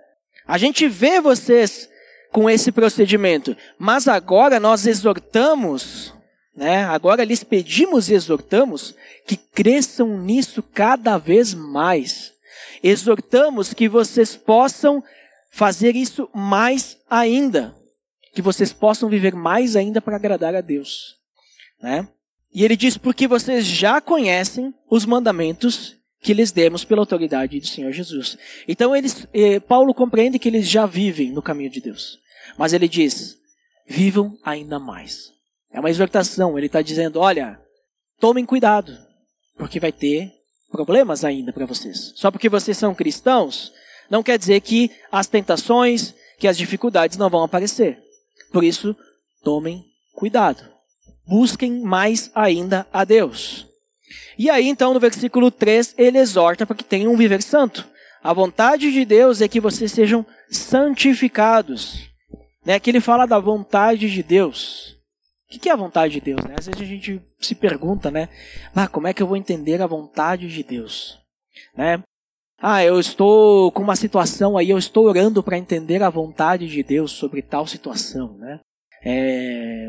A 0.46 0.58
gente 0.58 0.86
vê 0.88 1.22
vocês 1.22 1.88
com 2.30 2.50
esse 2.50 2.70
procedimento, 2.70 3.56
mas 3.78 4.06
agora 4.06 4.60
nós 4.60 4.86
exortamos, 4.86 6.12
né? 6.54 6.84
Agora 6.84 7.24
lhes 7.24 7.44
pedimos 7.44 8.08
e 8.08 8.14
exortamos 8.14 8.94
que 9.26 9.36
cresçam 9.36 10.18
nisso 10.18 10.62
cada 10.62 11.16
vez 11.16 11.54
mais. 11.54 12.32
Exortamos 12.82 13.72
que 13.72 13.88
vocês 13.88 14.36
possam 14.36 15.02
fazer 15.50 15.96
isso 15.96 16.28
mais 16.34 16.96
ainda, 17.08 17.74
que 18.34 18.42
vocês 18.42 18.72
possam 18.72 19.08
viver 19.08 19.34
mais 19.34 19.76
ainda 19.76 20.00
para 20.00 20.16
agradar 20.16 20.54
a 20.54 20.60
Deus, 20.60 21.16
né? 21.82 22.08
E 22.52 22.64
ele 22.64 22.76
diz 22.76 22.96
porque 22.96 23.28
vocês 23.28 23.64
já 23.64 24.00
conhecem 24.00 24.74
os 24.90 25.06
mandamentos 25.06 25.96
que 26.20 26.34
lhes 26.34 26.50
demos 26.50 26.84
pela 26.84 27.00
autoridade 27.00 27.58
do 27.60 27.66
Senhor 27.66 27.92
Jesus. 27.92 28.36
Então 28.66 28.94
eles, 28.94 29.26
eh, 29.32 29.60
Paulo 29.60 29.94
compreende 29.94 30.38
que 30.38 30.48
eles 30.48 30.68
já 30.68 30.84
vivem 30.84 31.30
no 31.30 31.42
caminho 31.42 31.70
de 31.70 31.80
Deus. 31.80 32.18
Mas 32.58 32.72
ele 32.72 32.88
diz: 32.88 33.36
vivam 33.88 34.36
ainda 34.44 34.78
mais. 34.78 35.32
É 35.72 35.80
uma 35.80 35.90
exortação. 35.90 36.56
Ele 36.56 36.66
está 36.66 36.82
dizendo: 36.82 37.20
olha, 37.20 37.60
tomem 38.18 38.44
cuidado, 38.44 38.96
porque 39.56 39.80
vai 39.80 39.92
ter 39.92 40.32
problemas 40.70 41.24
ainda 41.24 41.52
para 41.52 41.66
vocês. 41.66 42.12
Só 42.16 42.30
porque 42.30 42.48
vocês 42.48 42.76
são 42.76 42.94
cristãos, 42.94 43.72
não 44.08 44.22
quer 44.22 44.38
dizer 44.38 44.60
que 44.60 44.90
as 45.10 45.26
tentações, 45.26 46.14
que 46.38 46.48
as 46.48 46.56
dificuldades 46.56 47.16
não 47.16 47.30
vão 47.30 47.42
aparecer. 47.42 48.02
Por 48.52 48.64
isso, 48.64 48.96
tomem 49.42 49.84
cuidado. 50.14 50.62
Busquem 51.26 51.80
mais 51.80 52.30
ainda 52.34 52.86
a 52.92 53.04
Deus. 53.04 53.66
E 54.36 54.50
aí, 54.50 54.68
então, 54.68 54.92
no 54.92 54.98
versículo 54.98 55.50
3, 55.50 55.94
ele 55.96 56.18
exorta 56.18 56.66
para 56.66 56.74
que 56.74 56.82
tenham 56.82 57.12
um 57.12 57.16
viver 57.16 57.42
santo. 57.42 57.86
A 58.22 58.32
vontade 58.32 58.92
de 58.92 59.04
Deus 59.04 59.40
é 59.40 59.48
que 59.48 59.60
vocês 59.60 59.92
sejam 59.92 60.26
santificados. 60.50 62.08
Né? 62.64 62.74
Aqui 62.74 62.90
ele 62.90 63.00
fala 63.00 63.26
da 63.26 63.38
vontade 63.38 64.10
de 64.10 64.22
Deus. 64.22 64.96
O 65.52 65.58
que 65.58 65.68
é 65.68 65.72
a 65.72 65.76
vontade 65.76 66.14
de 66.14 66.20
Deus? 66.20 66.44
Né? 66.44 66.54
Às 66.56 66.66
vezes 66.66 66.80
a 66.80 66.84
gente 66.84 67.20
se 67.40 67.54
pergunta, 67.54 68.10
né? 68.10 68.28
Ah, 68.74 68.86
como 68.86 69.08
é 69.08 69.14
que 69.14 69.22
eu 69.22 69.26
vou 69.26 69.36
entender 69.36 69.82
a 69.82 69.86
vontade 69.86 70.48
de 70.48 70.62
Deus? 70.62 71.18
Né? 71.76 72.02
Ah, 72.62 72.84
eu 72.84 73.00
estou 73.00 73.72
com 73.72 73.82
uma 73.82 73.96
situação 73.96 74.56
aí, 74.56 74.70
eu 74.70 74.78
estou 74.78 75.06
orando 75.06 75.42
para 75.42 75.58
entender 75.58 76.02
a 76.02 76.10
vontade 76.10 76.68
de 76.68 76.82
Deus 76.82 77.10
sobre 77.12 77.42
tal 77.42 77.66
situação, 77.66 78.36
né? 78.36 78.60
É, 79.02 79.88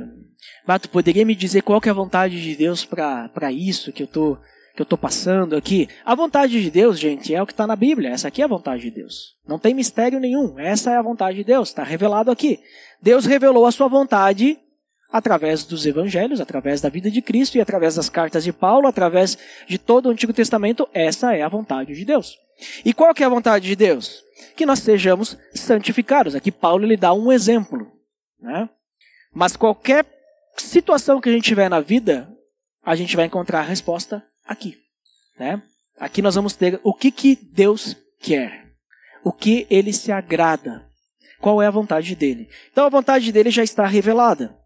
mas 0.65 0.81
tu 0.81 0.89
poderia 0.89 1.25
me 1.25 1.35
dizer 1.35 1.63
qual 1.63 1.81
que 1.81 1.89
é 1.89 1.91
a 1.91 1.95
vontade 1.95 2.41
de 2.41 2.55
Deus 2.55 2.85
para 2.85 3.51
isso 3.51 3.91
que 3.91 4.03
eu 4.03 4.07
tô 4.07 4.37
que 4.73 4.81
eu 4.81 4.85
tô 4.85 4.97
passando 4.97 5.57
aqui? 5.57 5.89
A 6.05 6.15
vontade 6.15 6.61
de 6.61 6.71
Deus, 6.71 6.97
gente, 6.97 7.35
é 7.35 7.43
o 7.43 7.45
que 7.45 7.51
está 7.51 7.67
na 7.67 7.75
Bíblia. 7.75 8.11
Essa 8.11 8.29
aqui 8.29 8.41
é 8.41 8.45
a 8.45 8.47
vontade 8.47 8.83
de 8.83 8.91
Deus. 8.91 9.35
Não 9.45 9.59
tem 9.59 9.73
mistério 9.73 10.17
nenhum. 10.17 10.57
Essa 10.57 10.91
é 10.91 10.95
a 10.95 11.01
vontade 11.01 11.39
de 11.39 11.43
Deus. 11.43 11.67
Está 11.67 11.83
revelado 11.83 12.31
aqui. 12.31 12.57
Deus 13.01 13.25
revelou 13.25 13.65
a 13.65 13.71
sua 13.73 13.89
vontade 13.89 14.57
através 15.11 15.65
dos 15.65 15.85
evangelhos, 15.85 16.39
através 16.39 16.81
da 16.81 16.89
vida 16.89 17.11
de 17.11 17.21
Cristo 17.21 17.57
e 17.57 17.61
através 17.61 17.95
das 17.95 18.09
cartas 18.09 18.43
de 18.43 18.53
Paulo, 18.53 18.87
através 18.87 19.37
de 19.67 19.77
todo 19.77 20.07
o 20.07 20.09
Antigo 20.09 20.33
Testamento. 20.33 20.87
Essa 20.93 21.35
é 21.35 21.41
a 21.41 21.49
vontade 21.49 21.93
de 21.93 22.05
Deus. 22.05 22.37
E 22.85 22.93
qual 22.93 23.13
que 23.13 23.23
é 23.23 23.25
a 23.25 23.29
vontade 23.29 23.67
de 23.67 23.75
Deus? 23.75 24.23
Que 24.55 24.65
nós 24.65 24.79
sejamos 24.79 25.37
santificados. 25.53 26.35
Aqui 26.35 26.51
Paulo 26.51 26.85
lhe 26.85 26.97
dá 26.97 27.13
um 27.13 27.31
exemplo, 27.31 27.91
né? 28.39 28.69
Mas 29.33 29.55
qualquer 29.55 30.05
situação 30.57 31.21
que 31.21 31.29
a 31.29 31.31
gente 31.31 31.45
tiver 31.45 31.69
na 31.69 31.79
vida, 31.79 32.29
a 32.83 32.95
gente 32.95 33.15
vai 33.15 33.25
encontrar 33.25 33.59
a 33.59 33.63
resposta 33.63 34.23
aqui. 34.45 34.77
Né? 35.39 35.61
Aqui 35.99 36.21
nós 36.21 36.35
vamos 36.35 36.53
ter 36.53 36.79
o 36.83 36.93
que, 36.93 37.11
que 37.11 37.35
Deus 37.35 37.95
quer, 38.19 38.67
o 39.23 39.31
que 39.31 39.65
ele 39.69 39.93
se 39.93 40.11
agrada, 40.11 40.85
qual 41.39 41.61
é 41.61 41.67
a 41.67 41.71
vontade 41.71 42.15
dele. 42.15 42.49
Então 42.71 42.85
a 42.85 42.89
vontade 42.89 43.31
dele 43.31 43.49
já 43.49 43.63
está 43.63 43.85
revelada. 43.85 44.60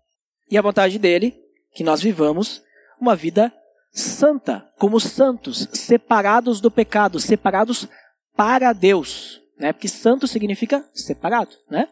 E 0.50 0.58
a 0.58 0.62
vontade 0.62 1.00
dele, 1.00 1.36
que 1.74 1.84
nós 1.84 2.02
vivamos 2.02 2.62
uma 3.00 3.16
vida 3.16 3.52
santa, 3.92 4.68
como 4.78 5.00
santos, 5.00 5.68
separados 5.74 6.60
do 6.60 6.70
pecado, 6.70 7.20
separados 7.20 7.88
para 8.36 8.74
Deus. 8.74 9.42
Né? 9.58 9.72
Porque 9.72 9.88
santo 9.88 10.28
significa 10.28 10.86
separado. 10.94 11.56
Né? 11.70 11.88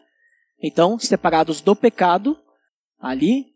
Então, 0.62 0.98
separados 0.98 1.60
do 1.60 1.74
pecado 1.74 2.38
ali, 3.00 3.46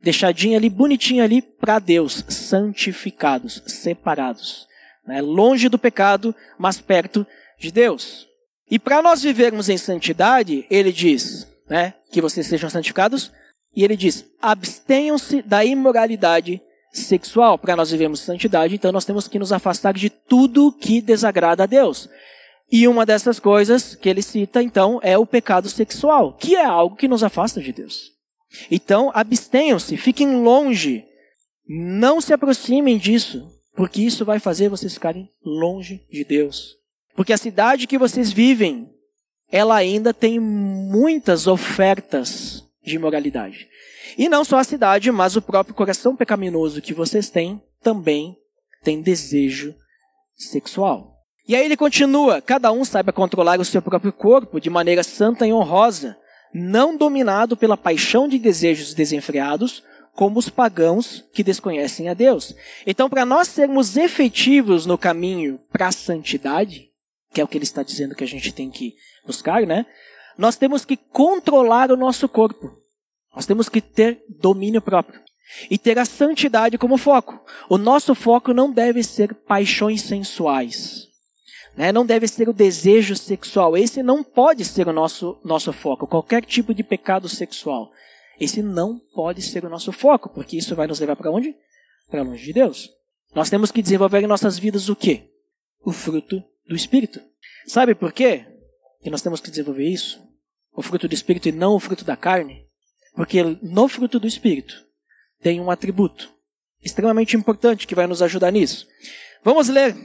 deixadinha 0.00 0.58
ali, 0.58 0.68
bonitinha 0.68 1.24
ali 1.24 1.40
para 1.40 1.78
Deus, 1.78 2.24
santificados, 2.28 3.62
separados, 3.66 4.66
né? 5.06 5.20
longe 5.20 5.68
do 5.68 5.78
pecado, 5.78 6.34
mas 6.58 6.80
perto 6.80 7.26
de 7.58 7.70
Deus. 7.70 8.26
E 8.70 8.78
para 8.78 9.00
nós 9.00 9.22
vivermos 9.22 9.68
em 9.68 9.78
santidade, 9.78 10.66
ele 10.68 10.92
diz, 10.92 11.46
né, 11.68 11.94
que 12.10 12.20
vocês 12.20 12.46
sejam 12.46 12.68
santificados, 12.68 13.30
e 13.76 13.84
ele 13.84 13.96
diz: 13.96 14.24
abstenham-se 14.40 15.42
da 15.42 15.62
imoralidade 15.62 16.62
sexual. 16.90 17.58
Para 17.58 17.76
nós 17.76 17.90
vivermos 17.90 18.20
santidade, 18.20 18.74
então 18.74 18.90
nós 18.90 19.04
temos 19.04 19.28
que 19.28 19.38
nos 19.38 19.52
afastar 19.52 19.92
de 19.92 20.08
tudo 20.08 20.72
que 20.72 21.02
desagrada 21.02 21.64
a 21.64 21.66
Deus. 21.66 22.08
E 22.72 22.88
uma 22.88 23.06
dessas 23.06 23.38
coisas 23.38 23.94
que 23.94 24.08
ele 24.08 24.22
cita, 24.22 24.62
então, 24.62 24.98
é 25.02 25.16
o 25.16 25.26
pecado 25.26 25.68
sexual, 25.68 26.32
que 26.32 26.56
é 26.56 26.64
algo 26.64 26.96
que 26.96 27.06
nos 27.06 27.22
afasta 27.22 27.60
de 27.60 27.72
Deus. 27.72 28.10
Então, 28.70 29.12
abstenham-se, 29.14 29.96
fiquem 29.96 30.42
longe, 30.42 31.04
não 31.68 32.20
se 32.20 32.32
aproximem 32.32 32.98
disso, 32.98 33.46
porque 33.76 34.00
isso 34.00 34.24
vai 34.24 34.40
fazer 34.40 34.68
vocês 34.68 34.94
ficarem 34.94 35.28
longe 35.44 36.04
de 36.10 36.24
Deus. 36.24 36.74
Porque 37.14 37.32
a 37.32 37.38
cidade 37.38 37.86
que 37.86 37.98
vocês 37.98 38.32
vivem, 38.32 38.90
ela 39.50 39.76
ainda 39.76 40.12
tem 40.12 40.40
muitas 40.40 41.46
ofertas 41.46 42.65
de 42.86 42.94
imoralidade. 42.94 43.68
E 44.16 44.28
não 44.28 44.44
só 44.44 44.58
a 44.58 44.64
cidade, 44.64 45.10
mas 45.10 45.36
o 45.36 45.42
próprio 45.42 45.74
coração 45.74 46.14
pecaminoso 46.14 46.80
que 46.80 46.94
vocês 46.94 47.28
têm 47.28 47.60
também 47.82 48.36
tem 48.82 49.02
desejo 49.02 49.74
sexual. 50.36 51.16
E 51.48 51.56
aí 51.56 51.64
ele 51.64 51.76
continua: 51.76 52.40
cada 52.40 52.70
um 52.70 52.84
saiba 52.84 53.12
controlar 53.12 53.58
o 53.60 53.64
seu 53.64 53.82
próprio 53.82 54.12
corpo 54.12 54.60
de 54.60 54.70
maneira 54.70 55.02
santa 55.02 55.46
e 55.46 55.52
honrosa, 55.52 56.16
não 56.54 56.96
dominado 56.96 57.56
pela 57.56 57.76
paixão 57.76 58.28
de 58.28 58.38
desejos 58.38 58.94
desenfreados, 58.94 59.82
como 60.14 60.38
os 60.38 60.48
pagãos 60.48 61.24
que 61.32 61.42
desconhecem 61.42 62.08
a 62.08 62.14
Deus. 62.14 62.54
Então, 62.86 63.10
para 63.10 63.26
nós 63.26 63.48
sermos 63.48 63.96
efetivos 63.96 64.86
no 64.86 64.96
caminho 64.96 65.60
para 65.70 65.88
a 65.88 65.92
santidade, 65.92 66.90
que 67.32 67.40
é 67.40 67.44
o 67.44 67.48
que 67.48 67.58
ele 67.58 67.64
está 67.64 67.82
dizendo 67.82 68.14
que 68.14 68.24
a 68.24 68.28
gente 68.28 68.52
tem 68.52 68.70
que 68.70 68.94
buscar, 69.26 69.66
né? 69.66 69.84
Nós 70.36 70.56
temos 70.56 70.84
que 70.84 70.96
controlar 70.96 71.90
o 71.90 71.96
nosso 71.96 72.28
corpo. 72.28 72.76
Nós 73.34 73.46
temos 73.46 73.68
que 73.68 73.80
ter 73.80 74.22
domínio 74.40 74.80
próprio 74.80 75.20
e 75.70 75.78
ter 75.78 75.98
a 75.98 76.04
santidade 76.04 76.78
como 76.78 76.98
foco. 76.98 77.40
O 77.68 77.78
nosso 77.78 78.14
foco 78.14 78.52
não 78.52 78.70
deve 78.70 79.02
ser 79.02 79.34
paixões 79.34 80.02
sensuais. 80.02 81.06
Né? 81.76 81.92
Não 81.92 82.04
deve 82.04 82.26
ser 82.26 82.48
o 82.48 82.52
desejo 82.52 83.14
sexual. 83.14 83.76
Esse 83.76 84.02
não 84.02 84.24
pode 84.24 84.64
ser 84.64 84.88
o 84.88 84.92
nosso, 84.92 85.38
nosso 85.44 85.72
foco. 85.72 86.06
Qualquer 86.06 86.44
tipo 86.44 86.74
de 86.74 86.82
pecado 86.82 87.28
sexual. 87.28 87.90
Esse 88.40 88.62
não 88.62 88.98
pode 89.14 89.42
ser 89.42 89.64
o 89.64 89.70
nosso 89.70 89.92
foco, 89.92 90.28
porque 90.28 90.56
isso 90.56 90.74
vai 90.74 90.86
nos 90.86 91.00
levar 91.00 91.16
para 91.16 91.30
onde? 91.30 91.54
Para 92.10 92.22
longe 92.22 92.44
de 92.44 92.52
Deus. 92.52 92.90
Nós 93.34 93.50
temos 93.50 93.70
que 93.70 93.82
desenvolver 93.82 94.22
em 94.22 94.26
nossas 94.26 94.58
vidas 94.58 94.88
o 94.88 94.96
quê? 94.96 95.30
O 95.84 95.92
fruto 95.92 96.42
do 96.66 96.74
Espírito. 96.74 97.20
Sabe 97.66 97.94
por 97.94 98.12
quê 98.12 98.46
que 99.02 99.10
nós 99.10 99.22
temos 99.22 99.40
que 99.40 99.50
desenvolver 99.50 99.88
isso? 99.88 100.25
O 100.76 100.82
fruto 100.82 101.08
do 101.08 101.14
Espírito 101.14 101.48
e 101.48 101.52
não 101.52 101.74
o 101.74 101.80
fruto 101.80 102.04
da 102.04 102.14
carne? 102.16 102.66
Porque 103.14 103.42
no 103.62 103.88
fruto 103.88 104.20
do 104.20 104.26
Espírito 104.26 104.84
tem 105.40 105.58
um 105.58 105.70
atributo 105.70 106.30
extremamente 106.84 107.34
importante 107.34 107.86
que 107.86 107.94
vai 107.94 108.06
nos 108.06 108.20
ajudar 108.20 108.50
nisso. 108.50 108.86
Vamos 109.42 109.68
ler 109.68 109.96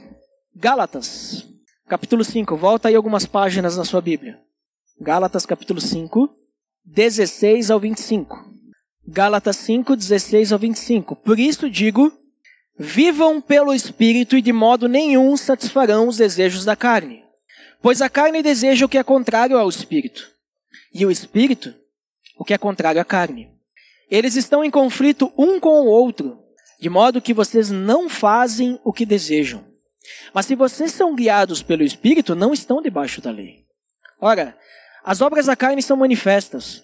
Gálatas, 0.56 1.46
capítulo 1.86 2.24
5. 2.24 2.56
Volta 2.56 2.88
aí 2.88 2.94
algumas 2.94 3.26
páginas 3.26 3.76
na 3.76 3.84
sua 3.84 4.00
Bíblia. 4.00 4.40
Gálatas, 4.98 5.44
capítulo 5.44 5.78
5, 5.78 6.34
16 6.86 7.70
ao 7.70 7.78
25. 7.78 8.50
Gálatas 9.06 9.56
5, 9.56 9.94
16 9.94 10.52
ao 10.52 10.58
25. 10.58 11.16
Por 11.16 11.38
isso 11.38 11.68
digo: 11.68 12.10
vivam 12.78 13.42
pelo 13.42 13.74
Espírito 13.74 14.38
e 14.38 14.42
de 14.42 14.54
modo 14.54 14.88
nenhum 14.88 15.36
satisfarão 15.36 16.08
os 16.08 16.16
desejos 16.16 16.64
da 16.64 16.74
carne. 16.74 17.22
Pois 17.82 18.00
a 18.00 18.08
carne 18.08 18.42
deseja 18.42 18.86
o 18.86 18.88
que 18.88 18.96
é 18.96 19.02
contrário 19.02 19.58
ao 19.58 19.68
Espírito, 19.68 20.31
e 20.92 21.04
o 21.06 21.10
Espírito 21.10 21.74
o 22.42 22.44
que 22.44 22.54
é 22.54 22.58
contrário 22.58 23.00
à 23.00 23.04
carne. 23.04 23.50
Eles 24.10 24.34
estão 24.34 24.64
em 24.64 24.70
conflito 24.70 25.32
um 25.38 25.60
com 25.60 25.82
o 25.82 25.86
outro, 25.86 26.38
de 26.80 26.90
modo 26.90 27.22
que 27.22 27.32
vocês 27.32 27.70
não 27.70 28.08
fazem 28.08 28.80
o 28.84 28.92
que 28.92 29.06
desejam. 29.06 29.64
Mas 30.34 30.46
se 30.46 30.56
vocês 30.56 30.90
são 30.90 31.14
guiados 31.14 31.62
pelo 31.62 31.84
Espírito, 31.84 32.34
não 32.34 32.52
estão 32.52 32.82
debaixo 32.82 33.20
da 33.20 33.30
lei. 33.30 33.64
Ora, 34.20 34.56
as 35.04 35.20
obras 35.20 35.46
da 35.46 35.54
carne 35.54 35.80
são 35.82 35.96
manifestas: 35.96 36.82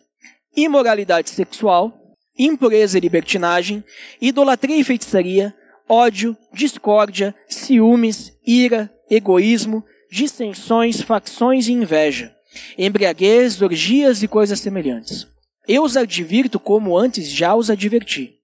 imoralidade 0.57 1.31
sexual, 1.31 1.93
impureza 2.39 2.97
e 2.97 3.01
libertinagem, 3.01 3.83
idolatria 4.21 4.77
e 4.77 4.85
feitiçaria, 4.85 5.53
ódio, 5.89 6.37
discórdia, 6.53 7.35
ciúmes, 7.49 8.33
ira, 8.47 8.89
egoísmo, 9.11 9.85
dissensões, 10.11 11.01
facções 11.01 11.67
e 11.67 11.73
inveja, 11.73 12.33
embriaguez, 12.77 13.61
orgias 13.63 14.23
e 14.23 14.29
coisas 14.29 14.61
semelhantes. 14.61 15.27
Eu 15.67 15.83
os 15.83 15.97
advirto 15.97 16.59
como 16.59 16.97
antes 16.97 17.31
já 17.31 17.55
os 17.55 17.71
adverti. 17.71 18.35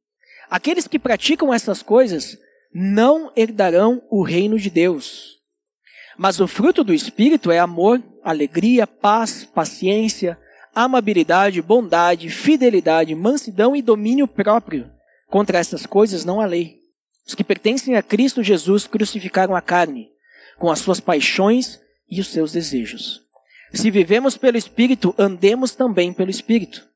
Aqueles 0.51 0.87
que 0.87 0.99
praticam 0.99 1.53
essas 1.53 1.83
coisas 1.83 2.39
não 2.73 3.33
herdarão 3.35 4.03
o 4.11 4.23
reino 4.23 4.59
de 4.59 4.69
Deus. 4.69 5.39
Mas 6.17 6.39
o 6.39 6.47
fruto 6.47 6.85
do 6.85 6.93
Espírito 6.93 7.51
é 7.51 7.59
amor, 7.59 8.03
alegria, 8.23 8.87
paz, 8.87 9.45
paciência, 9.45 10.39
amabilidade, 10.75 11.63
bondade, 11.63 12.29
fidelidade, 12.31 13.15
mansidão 13.15 13.75
e 13.75 13.83
domínio 13.83 14.27
próprio. 14.27 14.91
Contra 15.29 15.59
essas 15.59 15.87
coisas 15.87 16.25
não 16.25 16.41
há 16.41 16.47
lei. 16.47 16.81
Os 17.27 17.35
que 17.35 17.43
pertencem 17.43 17.97
a 17.97 18.03
Cristo 18.03 18.43
Jesus 18.43 18.87
crucificaram 18.87 19.57
a 19.57 19.61
carne, 19.61 20.11
com 20.59 20.71
as 20.71 20.79
suas 20.79 21.01
paixões 21.01 21.81
e 22.09 22.21
os 22.21 22.29
seus 22.29 22.53
desejos. 22.53 23.24
Se 23.75 23.91
vivemos 23.91 24.37
pelo 24.37 24.57
Espírito, 24.57 25.15
andemos 25.19 25.75
também 25.75 26.13
pelo 26.13 26.31
Espírito. 26.31 26.87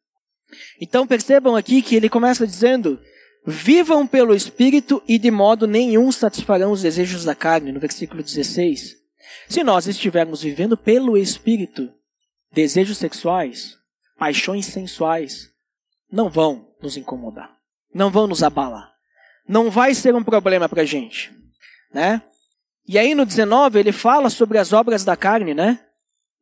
Então 0.81 1.07
percebam 1.07 1.57
aqui 1.57 1.83
que 1.83 1.95
ele 1.95 2.09
começa 2.09 2.47
dizendo: 2.47 3.01
Vivam 3.47 4.07
pelo 4.07 4.35
Espírito 4.35 5.03
e 5.07 5.19
de 5.19 5.31
modo 5.31 5.67
nenhum 5.67 6.11
satisfarão 6.13 6.71
os 6.71 6.83
desejos 6.83 7.25
da 7.25 7.35
carne, 7.35 7.73
no 7.73 7.81
versículo 7.81 8.23
16. 8.23 8.97
Se 9.49 9.65
nós 9.65 9.87
estivermos 9.87 10.43
vivendo 10.43 10.77
pelo 10.77 11.17
Espírito, 11.17 11.93
desejos 12.53 12.99
sexuais, 12.99 13.77
paixões 14.19 14.67
sensuais, 14.67 15.51
não 16.11 16.31
vão 16.31 16.75
nos 16.81 16.97
incomodar, 16.97 17.51
não 17.93 18.11
vão 18.11 18.27
nos 18.27 18.43
abalar, 18.43 18.93
não 19.47 19.71
vai 19.71 19.95
ser 19.95 20.15
um 20.15 20.25
problema 20.25 20.69
para 20.69 20.83
a 20.83 20.87
gente, 20.87 21.33
né? 21.93 22.23
E 22.87 22.99
aí 22.99 23.15
no 23.15 23.27
19 23.27 23.79
ele 23.79 23.93
fala 23.93 24.31
sobre 24.31 24.59
as 24.59 24.73
obras 24.73 25.05
da 25.05 25.17
carne, 25.17 25.55
né? 25.55 25.81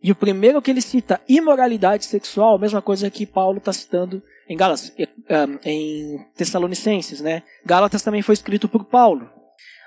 E 0.06 0.12
o 0.12 0.14
primeiro 0.14 0.62
que 0.62 0.70
ele 0.70 0.80
cita, 0.80 1.20
imoralidade 1.28 2.04
sexual, 2.04 2.54
a 2.54 2.58
mesma 2.60 2.80
coisa 2.80 3.10
que 3.10 3.26
Paulo 3.26 3.58
está 3.58 3.72
citando 3.72 4.22
em 4.48 4.56
Gálatas, 4.56 4.92
em 5.64 6.24
Tessalonicenses, 6.36 7.20
né? 7.20 7.42
Gálatas 7.64 8.02
também 8.02 8.22
foi 8.22 8.34
escrito 8.34 8.68
por 8.68 8.84
Paulo. 8.84 9.28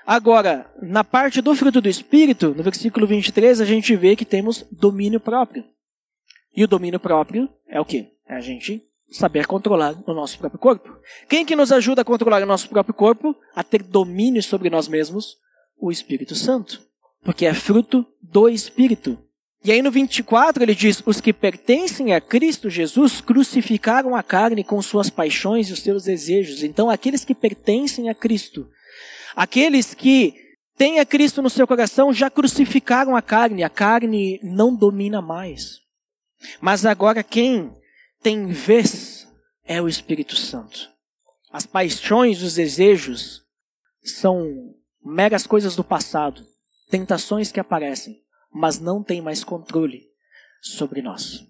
Agora, 0.04 0.70
na 0.82 1.02
parte 1.02 1.40
do 1.40 1.54
fruto 1.54 1.80
do 1.80 1.88
Espírito, 1.88 2.54
no 2.54 2.62
versículo 2.62 3.06
23, 3.06 3.62
a 3.62 3.64
gente 3.64 3.96
vê 3.96 4.14
que 4.14 4.26
temos 4.26 4.62
domínio 4.70 5.18
próprio. 5.18 5.64
E 6.54 6.62
o 6.62 6.68
domínio 6.68 7.00
próprio 7.00 7.48
é 7.66 7.80
o 7.80 7.84
quê? 7.86 8.08
É 8.28 8.34
a 8.34 8.42
gente 8.42 8.86
saber 9.10 9.46
controlar 9.46 9.96
o 10.06 10.12
nosso 10.12 10.38
próprio 10.38 10.60
corpo. 10.60 10.98
Quem 11.30 11.46
que 11.46 11.56
nos 11.56 11.72
ajuda 11.72 12.02
a 12.02 12.04
controlar 12.04 12.42
o 12.42 12.46
nosso 12.46 12.68
próprio 12.68 12.92
corpo? 12.92 13.34
A 13.54 13.64
ter 13.64 13.82
domínio 13.82 14.42
sobre 14.42 14.68
nós 14.68 14.86
mesmos? 14.86 15.38
O 15.78 15.90
Espírito 15.90 16.34
Santo. 16.34 16.78
Porque 17.22 17.46
é 17.46 17.54
fruto 17.54 18.04
do 18.20 18.50
Espírito. 18.50 19.18
E 19.62 19.70
aí 19.70 19.82
no 19.82 19.90
24 19.90 20.62
ele 20.62 20.74
diz: 20.74 21.02
Os 21.04 21.20
que 21.20 21.32
pertencem 21.32 22.14
a 22.14 22.20
Cristo 22.20 22.70
Jesus 22.70 23.20
crucificaram 23.20 24.16
a 24.16 24.22
carne 24.22 24.64
com 24.64 24.80
suas 24.80 25.10
paixões 25.10 25.68
e 25.68 25.72
os 25.72 25.80
seus 25.80 26.04
desejos. 26.04 26.62
Então, 26.62 26.88
aqueles 26.88 27.24
que 27.24 27.34
pertencem 27.34 28.08
a 28.08 28.14
Cristo, 28.14 28.68
aqueles 29.36 29.92
que 29.92 30.34
têm 30.76 30.98
a 30.98 31.04
Cristo 31.04 31.42
no 31.42 31.50
seu 31.50 31.66
coração, 31.66 32.12
já 32.12 32.30
crucificaram 32.30 33.14
a 33.14 33.20
carne. 33.20 33.62
A 33.62 33.68
carne 33.68 34.40
não 34.42 34.74
domina 34.74 35.20
mais. 35.20 35.78
Mas 36.58 36.86
agora 36.86 37.22
quem 37.22 37.70
tem 38.22 38.46
vez 38.46 39.28
é 39.62 39.80
o 39.82 39.88
Espírito 39.88 40.36
Santo. 40.36 40.88
As 41.52 41.66
paixões, 41.66 42.42
os 42.42 42.54
desejos 42.54 43.42
são 44.02 44.74
meras 45.04 45.46
coisas 45.46 45.76
do 45.76 45.84
passado, 45.84 46.46
tentações 46.88 47.52
que 47.52 47.60
aparecem 47.60 48.16
mas 48.52 48.78
não 48.78 49.02
tem 49.02 49.20
mais 49.20 49.44
controle 49.44 50.08
sobre 50.60 51.02
nós. 51.02 51.46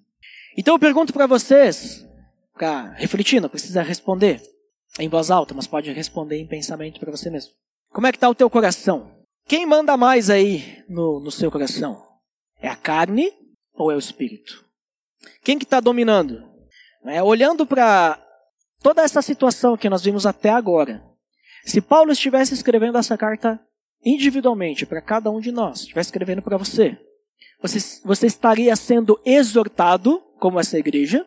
Então 0.56 0.74
eu 0.74 0.78
pergunto 0.78 1.12
para 1.12 1.26
vocês, 1.26 2.06
para 2.54 2.92
refletir, 2.92 3.40
não 3.40 3.48
precisa 3.48 3.82
responder 3.82 4.42
em 4.98 5.08
voz 5.08 5.30
alta, 5.30 5.54
mas 5.54 5.66
pode 5.66 5.90
responder 5.92 6.36
em 6.36 6.46
pensamento 6.46 7.00
para 7.00 7.10
você 7.10 7.30
mesmo. 7.30 7.52
Como 7.90 8.06
é 8.06 8.12
que 8.12 8.16
está 8.16 8.28
o 8.28 8.34
teu 8.34 8.50
coração? 8.50 9.10
Quem 9.46 9.66
manda 9.66 9.96
mais 9.96 10.30
aí 10.30 10.84
no, 10.88 11.20
no 11.20 11.30
seu 11.30 11.50
coração? 11.50 12.06
É 12.60 12.68
a 12.68 12.76
carne 12.76 13.32
ou 13.74 13.90
é 13.90 13.94
o 13.94 13.98
espírito? 13.98 14.64
Quem 15.42 15.58
que 15.58 15.64
está 15.64 15.80
dominando? 15.80 16.48
É, 17.04 17.22
olhando 17.22 17.66
para 17.66 18.22
toda 18.82 19.02
essa 19.02 19.22
situação 19.22 19.76
que 19.76 19.88
nós 19.88 20.02
vimos 20.02 20.26
até 20.26 20.50
agora, 20.50 21.02
se 21.64 21.80
Paulo 21.80 22.12
estivesse 22.12 22.54
escrevendo 22.54 22.98
essa 22.98 23.16
carta 23.16 23.60
individualmente 24.04 24.86
para 24.86 25.00
cada 25.00 25.30
um 25.30 25.40
de 25.40 25.52
nós, 25.52 25.80
estivesse 25.80 26.08
escrevendo 26.08 26.42
para 26.42 26.56
você, 26.56 26.98
você, 27.62 27.78
você 28.04 28.26
estaria 28.26 28.74
sendo 28.74 29.20
exortado, 29.24 30.22
como 30.38 30.58
essa 30.58 30.78
igreja, 30.78 31.26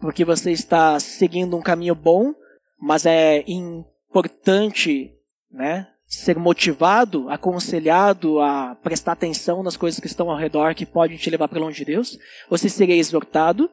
porque 0.00 0.24
você 0.24 0.50
está 0.50 0.98
seguindo 0.98 1.56
um 1.56 1.62
caminho 1.62 1.94
bom, 1.94 2.34
mas 2.80 3.06
é 3.06 3.44
importante 3.46 5.14
né, 5.50 5.86
ser 6.06 6.36
motivado, 6.36 7.30
aconselhado 7.30 8.40
a 8.40 8.74
prestar 8.82 9.12
atenção 9.12 9.62
nas 9.62 9.76
coisas 9.76 10.00
que 10.00 10.08
estão 10.08 10.30
ao 10.30 10.36
redor 10.36 10.74
que 10.74 10.84
podem 10.84 11.16
te 11.16 11.30
levar 11.30 11.46
para 11.46 11.60
longe 11.60 11.78
de 11.78 11.92
Deus. 11.92 12.18
Você 12.48 12.68
seria 12.68 12.96
exortado 12.96 13.70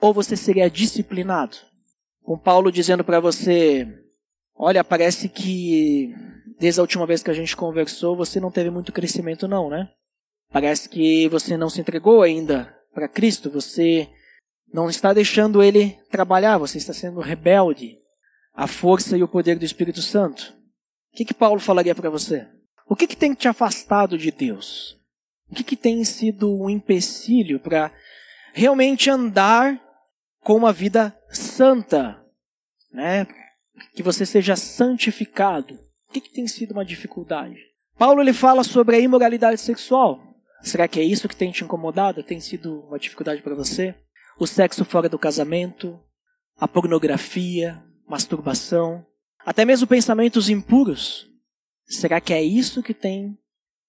ou 0.00 0.14
você 0.14 0.36
seria 0.36 0.70
disciplinado. 0.70 1.56
Com 2.24 2.38
Paulo 2.38 2.72
dizendo 2.72 3.04
para 3.04 3.20
você: 3.20 3.86
Olha, 4.54 4.82
parece 4.82 5.28
que 5.28 6.14
desde 6.58 6.80
a 6.80 6.82
última 6.82 7.06
vez 7.06 7.22
que 7.22 7.30
a 7.30 7.34
gente 7.34 7.56
conversou 7.56 8.16
você 8.16 8.40
não 8.40 8.50
teve 8.50 8.70
muito 8.70 8.92
crescimento, 8.92 9.46
não, 9.48 9.68
né? 9.68 9.88
Parece 10.52 10.88
que 10.88 11.28
você 11.28 11.56
não 11.56 11.68
se 11.68 11.80
entregou 11.80 12.22
ainda 12.22 12.74
para 12.94 13.08
Cristo, 13.08 13.50
você 13.50 14.08
não 14.72 14.88
está 14.88 15.12
deixando 15.12 15.62
Ele 15.62 15.98
trabalhar, 16.10 16.58
você 16.58 16.78
está 16.78 16.92
sendo 16.92 17.20
rebelde 17.20 17.98
à 18.54 18.66
força 18.66 19.16
e 19.16 19.22
o 19.22 19.28
poder 19.28 19.58
do 19.58 19.64
Espírito 19.64 20.00
Santo. 20.00 20.54
O 21.12 21.16
que, 21.16 21.24
que 21.24 21.34
Paulo 21.34 21.60
falaria 21.60 21.94
para 21.94 22.10
você? 22.10 22.46
O 22.88 22.94
que, 22.94 23.06
que 23.06 23.16
tem 23.16 23.34
te 23.34 23.48
afastado 23.48 24.16
de 24.16 24.30
Deus? 24.30 24.96
O 25.50 25.54
que, 25.54 25.64
que 25.64 25.76
tem 25.76 26.04
sido 26.04 26.54
um 26.54 26.70
empecilho 26.70 27.60
para 27.60 27.92
realmente 28.52 29.10
andar 29.10 29.80
com 30.40 30.54
uma 30.54 30.72
vida 30.72 31.16
santa? 31.30 32.22
Né? 32.92 33.26
Que 33.94 34.02
você 34.02 34.24
seja 34.24 34.56
santificado. 34.56 35.78
Que, 36.16 36.20
que 36.22 36.32
tem 36.32 36.48
sido 36.48 36.72
uma 36.72 36.84
dificuldade? 36.84 37.58
Paulo 37.98 38.22
ele 38.22 38.32
fala 38.32 38.64
sobre 38.64 38.96
a 38.96 38.98
imoralidade 38.98 39.60
sexual. 39.60 40.18
Será 40.62 40.88
que 40.88 40.98
é 40.98 41.02
isso 41.02 41.28
que 41.28 41.36
tem 41.36 41.50
te 41.50 41.62
incomodado? 41.62 42.22
Tem 42.22 42.40
sido 42.40 42.80
uma 42.86 42.98
dificuldade 42.98 43.42
para 43.42 43.54
você? 43.54 43.94
O 44.38 44.46
sexo 44.46 44.82
fora 44.82 45.10
do 45.10 45.18
casamento, 45.18 46.00
a 46.58 46.66
pornografia, 46.66 47.82
masturbação, 48.08 49.04
até 49.44 49.66
mesmo 49.66 49.86
pensamentos 49.86 50.48
impuros. 50.48 51.28
Será 51.86 52.18
que 52.18 52.32
é 52.32 52.42
isso 52.42 52.82
que 52.82 52.94
tem 52.94 53.36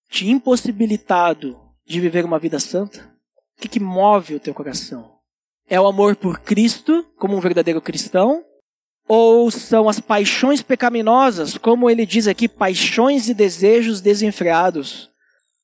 te 0.10 0.28
impossibilitado 0.28 1.58
de 1.86 2.02
viver 2.02 2.26
uma 2.26 2.40
vida 2.40 2.60
santa? 2.60 3.10
O 3.58 3.62
que, 3.62 3.70
que 3.70 3.80
move 3.80 4.36
o 4.36 4.40
teu 4.40 4.54
coração? 4.54 5.18
É 5.66 5.80
o 5.80 5.88
amor 5.88 6.18
por 6.18 6.42
Cristo, 6.42 7.06
como 7.18 7.38
um 7.38 7.40
verdadeiro 7.40 7.82
cristão? 7.82 8.44
Ou 9.08 9.50
são 9.50 9.88
as 9.88 10.00
paixões 10.00 10.62
pecaminosas, 10.62 11.58
como 11.58 11.90
ele 11.90 12.06
diz 12.06 12.28
aqui, 12.28 12.48
paixões 12.48 13.30
e 13.30 13.34
desejos 13.34 14.02
desenfreados, 14.02 15.10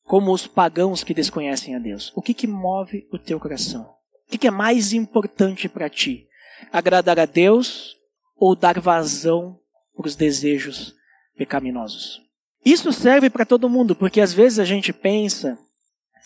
como 0.03 0.32
os 0.32 0.47
pagãos 0.47 1.03
que 1.03 1.13
desconhecem 1.13 1.75
a 1.75 1.79
Deus. 1.79 2.12
O 2.15 2.21
que, 2.21 2.34
que 2.34 2.47
move 2.47 3.08
o 3.12 3.19
teu 3.19 3.39
coração? 3.39 3.82
O 4.27 4.32
que, 4.32 4.38
que 4.38 4.47
é 4.47 4.51
mais 4.51 4.93
importante 4.93 5.67
para 5.67 5.89
ti? 5.89 6.27
Agradar 6.71 7.19
a 7.19 7.25
Deus 7.25 7.97
ou 8.38 8.56
dar 8.56 8.79
vazão 8.79 9.60
para 9.95 10.08
os 10.08 10.15
desejos 10.15 10.95
pecaminosos? 11.38 12.21
Isso 12.65 12.93
serve 12.93 13.29
para 13.29 13.45
todo 13.45 13.69
mundo, 13.69 13.95
porque 13.95 14.21
às 14.21 14.34
vezes 14.34 14.58
a 14.58 14.65
gente 14.65 14.93
pensa, 14.93 15.58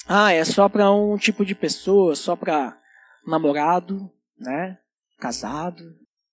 ah, 0.08 0.32
é 0.32 0.46
só 0.46 0.70
para 0.70 0.92
um 0.92 1.18
tipo 1.18 1.44
de 1.44 1.56
pessoa, 1.56 2.16
só 2.16 2.36
para 2.36 2.78
namorado, 3.26 4.10
né? 4.40 4.78
Casado. 5.18 5.84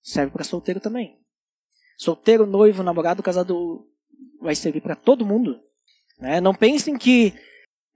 Serve 0.05 0.31
para 0.31 0.45
solteiro 0.45 0.81
também. 0.81 1.19
Solteiro, 1.97 2.45
noivo, 2.45 2.83
namorado, 2.83 3.23
casado 3.23 3.87
vai 4.39 4.55
servir 4.55 4.83
para 4.83 4.95
todo 4.95 5.25
mundo. 5.25 5.59
Né? 6.19 6.43
Não 6.43 6.55
pensem 6.55 6.99
que 6.99 7.33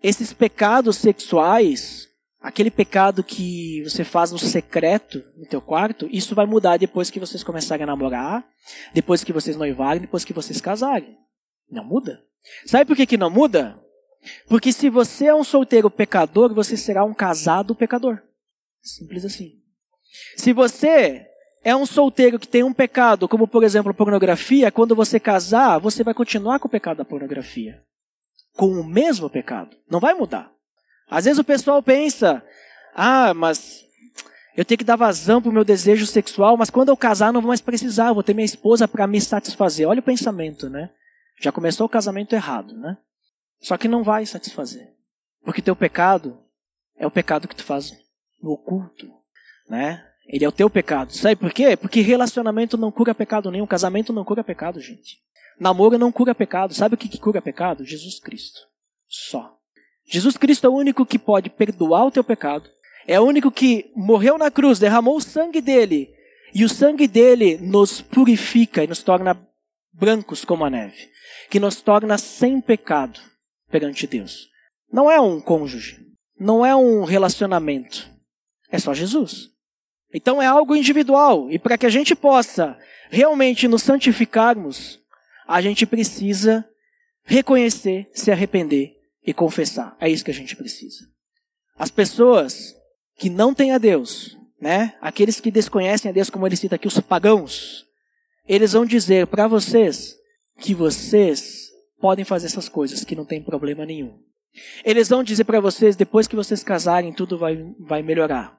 esses 0.03 0.33
pecados 0.33 0.97
sexuais, 0.97 2.09
aquele 2.41 2.71
pecado 2.71 3.23
que 3.23 3.83
você 3.85 4.05
faz 4.05 4.33
no 4.33 4.39
secreto 4.39 5.23
no 5.37 5.45
teu 5.45 5.61
quarto, 5.61 6.09
isso 6.11 6.35
vai 6.35 6.47
mudar 6.47 6.79
depois 6.79 7.11
que 7.11 7.21
vocês 7.21 7.45
começarem 7.45 7.85
a 7.85 7.87
namorar, 7.87 8.49
depois 8.95 9.23
que 9.23 9.33
vocês 9.33 9.57
noivarem, 9.57 10.01
depois 10.01 10.25
que 10.25 10.33
vocês 10.33 10.63
casarem. 10.63 11.15
Não 11.71 11.85
muda. 11.85 12.25
Sabe 12.65 12.87
por 12.87 12.97
que, 12.97 13.05
que 13.05 13.19
não 13.19 13.29
muda? 13.29 13.79
Porque 14.49 14.73
se 14.73 14.89
você 14.89 15.27
é 15.27 15.35
um 15.35 15.45
solteiro 15.45 15.91
pecador, 15.91 16.55
você 16.55 16.75
será 16.75 17.05
um 17.05 17.13
casado 17.13 17.75
pecador. 17.75 18.23
Simples 18.81 19.27
assim. 19.27 19.61
Se 20.37 20.55
você 20.55 21.28
é 21.65 21.75
um 21.75 21.87
solteiro 21.87 22.39
que 22.39 22.49
tem 22.49 22.63
um 22.63 22.73
pecado, 22.73 23.29
como 23.29 23.47
por 23.47 23.65
exemplo 23.65 23.93
pornografia, 23.93 24.71
quando 24.71 24.95
você 24.95 25.19
casar, 25.19 25.79
você 25.79 26.03
vai 26.05 26.15
continuar 26.15 26.59
com 26.59 26.69
o 26.69 26.71
pecado 26.71 26.99
da 26.99 27.05
pornografia 27.05 27.83
com 28.59 28.73
o 28.73 28.85
mesmo 28.85 29.31
pecado. 29.31 29.77
Não 29.89 30.01
vai 30.01 30.15
mudar. 30.15 30.51
Às 31.09 31.27
vezes 31.27 31.39
o 31.39 31.45
pessoal 31.45 31.81
pensa: 31.81 32.45
ah, 32.93 33.33
mas 33.33 33.85
eu 34.57 34.65
tenho 34.65 34.79
que 34.79 34.85
dar 34.85 34.97
vazão 34.97 35.41
para 35.41 35.49
o 35.49 35.53
meu 35.53 35.65
desejo 35.65 36.05
sexual, 36.05 36.57
mas 36.57 36.69
quando 36.69 36.89
eu 36.89 36.97
casar 36.97 37.33
não 37.33 37.41
vou 37.41 37.49
mais 37.49 37.61
precisar, 37.61 38.13
vou 38.13 38.25
ter 38.25 38.35
minha 38.35 38.45
esposa 38.45 38.89
para 38.89 39.07
me 39.07 39.21
satisfazer. 39.21 39.89
Olha 39.89 40.01
o 40.01 40.03
pensamento, 40.03 40.69
né? 40.69 40.91
Já 41.41 41.53
começou 41.53 41.87
o 41.87 41.89
casamento 41.89 42.35
errado, 42.35 42.77
né? 42.77 42.99
Só 43.61 43.79
que 43.79 43.87
não 43.87 44.03
vai 44.03 44.27
satisfazer. 44.27 44.93
Porque 45.45 45.63
teu 45.63 45.77
pecado 45.77 46.37
é 46.97 47.07
o 47.07 47.11
pecado 47.13 47.47
que 47.47 47.55
tu 47.55 47.63
faz 47.63 47.97
no 48.43 48.51
oculto, 48.51 49.09
né? 49.69 50.05
Ele 50.29 50.45
é 50.45 50.49
o 50.49 50.53
teu 50.53 50.69
pecado. 50.69 51.13
Sabe 51.15 51.37
por 51.37 51.53
quê? 51.53 51.77
Porque 51.77 52.03
relacionamento 52.03 52.77
não 52.77 52.93
cura 52.93 53.15
pecado 53.15 53.51
nenhum, 53.51 53.67
casamento 53.67 54.13
não 54.13 54.25
cura 54.25 54.45
pecado, 54.45 54.79
gente. 54.81 55.17
Namoro 55.59 55.99
não 55.99 56.13
cura 56.13 56.35
pecado. 56.35 56.75
Sabe 56.75 56.95
o 56.95 56.99
que, 56.99 57.09
que 57.09 57.19
cura 57.19 57.41
pecado? 57.41 57.85
Jesus 57.85 58.21
Cristo. 58.21 58.61
Só. 59.09 59.57
Jesus 60.05 60.37
Cristo 60.37 60.67
é 60.67 60.71
o 60.71 60.75
único 60.75 61.07
que 61.07 61.19
pode 61.19 61.49
perdoar 61.49 62.07
o 62.07 62.11
teu 62.11 62.23
pecado. 62.23 62.69
É 63.07 63.19
o 63.19 63.25
único 63.25 63.51
que 63.51 63.91
morreu 63.97 64.37
na 64.37 64.51
cruz, 64.51 64.79
derramou 64.79 65.17
o 65.17 65.21
sangue 65.21 65.63
dele. 65.63 66.11
E 66.55 66.63
o 66.63 66.69
sangue 66.69 67.09
dele 67.09 67.57
nos 67.59 68.03
purifica 68.03 68.85
e 68.85 68.87
nos 68.87 69.03
torna 69.03 69.39
brancos 69.93 70.45
como 70.45 70.65
a 70.65 70.71
neve. 70.71 71.09
Que 71.49 71.59
nos 71.59 71.81
torna 71.81 72.19
sem 72.19 72.61
pecado 72.61 73.19
perante 73.71 74.07
Deus. 74.07 74.49
Não 74.93 75.11
é 75.11 75.19
um 75.19 75.41
cônjuge. 75.41 76.07
Não 76.39 76.65
é 76.65 76.77
um 76.77 77.05
relacionamento. 77.05 78.09
É 78.71 78.79
só 78.79 78.93
Jesus. 78.93 79.51
Então 80.13 80.41
é 80.41 80.47
algo 80.47 80.75
individual. 80.75 81.51
E 81.51 81.59
para 81.59 81.77
que 81.77 81.87
a 81.87 81.91
gente 81.91 82.15
possa 82.15 82.77
realmente 83.11 83.69
nos 83.69 83.83
santificarmos, 83.83 84.99
a 85.47 85.61
gente 85.61 85.87
precisa 85.87 86.69
reconhecer, 87.25 88.09
se 88.13 88.31
arrepender 88.31 88.97
e 89.25 89.33
confessar. 89.35 89.97
É 90.01 90.09
isso 90.09 90.25
que 90.25 90.31
a 90.31 90.35
gente 90.35 90.57
precisa. 90.57 91.07
As 91.79 91.91
pessoas 91.91 92.75
que 93.17 93.29
não 93.29 93.53
têm 93.55 93.73
a 93.73 93.79
Deus, 93.79 94.37
né? 94.61 94.95
Aqueles 95.01 95.41
que 95.41 95.51
desconhecem 95.51 96.11
a 96.11 96.13
Deus, 96.13 96.31
como 96.31 96.47
ele 96.47 96.57
cita 96.57 96.77
aqui, 96.77 96.89
os 96.89 96.99
pagãos, 97.01 97.87
eles 98.49 98.73
vão 98.73 98.85
dizer 98.85 99.27
para 99.27 99.47
vocês 99.47 100.17
que 100.59 100.75
vocês 100.75 101.69
podem 102.01 102.25
fazer 102.25 102.47
essas 102.47 102.69
coisas, 102.69 103.05
que 103.05 103.15
não 103.15 103.25
tem 103.25 103.43
problema 103.43 103.85
nenhum. 103.85 104.19
Eles 104.85 105.09
vão 105.09 105.23
dizer 105.23 105.45
para 105.45 105.61
vocês, 105.61 105.95
depois 105.95 106.27
que 106.27 106.35
vocês 106.35 106.65
casarem, 106.65 107.13
tudo 107.13 107.39
vai, 107.39 107.57
vai 107.79 108.03
melhorar. 108.03 108.58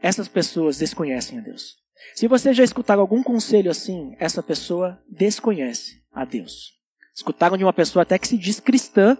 Essas 0.00 0.28
pessoas 0.28 0.78
desconhecem 0.78 1.38
a 1.38 1.42
Deus. 1.42 1.76
Se 2.14 2.28
você 2.28 2.52
já 2.52 2.62
escutar 2.62 2.98
algum 2.98 3.22
conselho 3.22 3.70
assim, 3.70 4.14
essa 4.18 4.42
pessoa 4.42 5.00
desconhece 5.08 6.02
a 6.12 6.24
Deus. 6.24 6.72
Escutaram 7.14 7.56
de 7.56 7.64
uma 7.64 7.72
pessoa 7.72 8.02
até 8.02 8.18
que 8.18 8.28
se 8.28 8.36
diz 8.36 8.60
cristã, 8.60 9.16